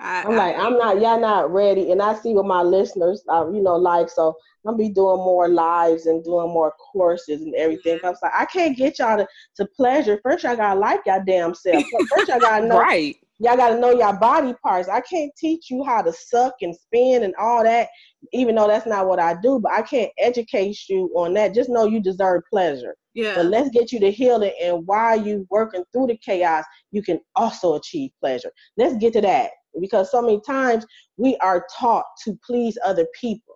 [0.00, 1.92] I, am like, I'm not, y'all not ready.
[1.92, 4.34] And I see what my listeners, uh, you know, like, so
[4.64, 7.98] I'm gonna be doing more lives and doing more courses and everything.
[8.02, 10.18] I was like, I can't get y'all to, to pleasure.
[10.22, 11.84] First, y'all gotta like y'all damn self.
[12.10, 12.78] First, y'all gotta know.
[12.78, 13.14] right.
[13.42, 14.88] Y'all gotta know your body parts.
[14.88, 17.88] I can't teach you how to suck and spin and all that,
[18.32, 19.60] even though that's not what I do.
[19.60, 21.54] But I can't educate you on that.
[21.54, 22.96] Just know you deserve pleasure.
[23.14, 23.34] Yeah.
[23.34, 27.20] But let's get you to healing, and while you working through the chaos, you can
[27.34, 28.50] also achieve pleasure.
[28.76, 33.54] Let's get to that because so many times we are taught to please other people.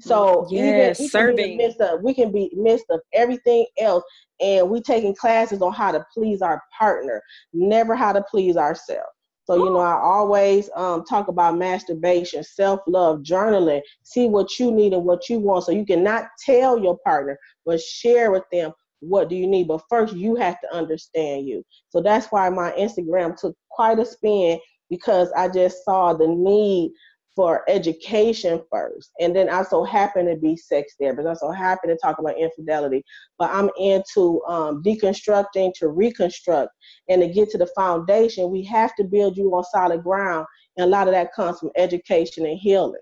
[0.00, 1.56] So yes, even, serving.
[1.56, 4.02] Midst of, we can be midst of everything else,
[4.40, 9.08] and we taking classes on how to please our partner, never how to please ourselves.
[9.44, 13.82] So you know, I always um, talk about masturbation, self-love, journaling.
[14.02, 17.80] See what you need and what you want, so you cannot tell your partner, but
[17.80, 19.68] share with them what do you need.
[19.68, 21.62] But first, you have to understand you.
[21.90, 24.58] So that's why my Instagram took quite a spin
[24.90, 26.92] because I just saw the need
[27.34, 29.10] for education first.
[29.20, 31.26] And then I so happen to be sex therapist.
[31.26, 33.04] I so happen to talk about infidelity.
[33.38, 36.70] But I'm into um, deconstructing to reconstruct
[37.08, 38.50] and to get to the foundation.
[38.50, 40.46] We have to build you on solid ground.
[40.76, 43.00] And a lot of that comes from education and healing.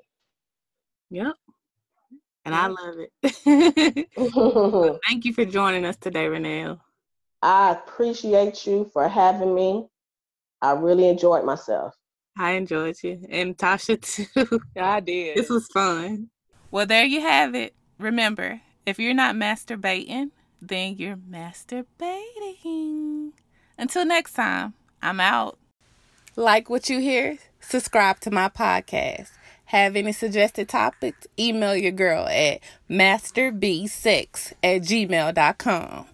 [1.10, 1.34] Yep.
[2.44, 4.08] And I love it.
[4.34, 6.80] well, thank you for joining us today, Renelle.
[7.40, 9.86] I appreciate you for having me.
[10.62, 11.94] I really enjoyed myself.
[12.38, 13.20] I enjoyed you.
[13.28, 14.00] And Tasha
[14.36, 14.60] too.
[14.76, 15.36] I did.
[15.36, 16.30] This was fun.
[16.70, 17.74] Well, there you have it.
[17.98, 23.32] Remember, if you're not masturbating, then you're masturbating.
[23.76, 25.58] Until next time, I'm out.
[26.36, 27.38] Like what you hear?
[27.60, 29.30] Subscribe to my podcast.
[29.66, 31.26] Have any suggested topics?
[31.38, 36.06] Email your girl at masterb6 at gmail.com.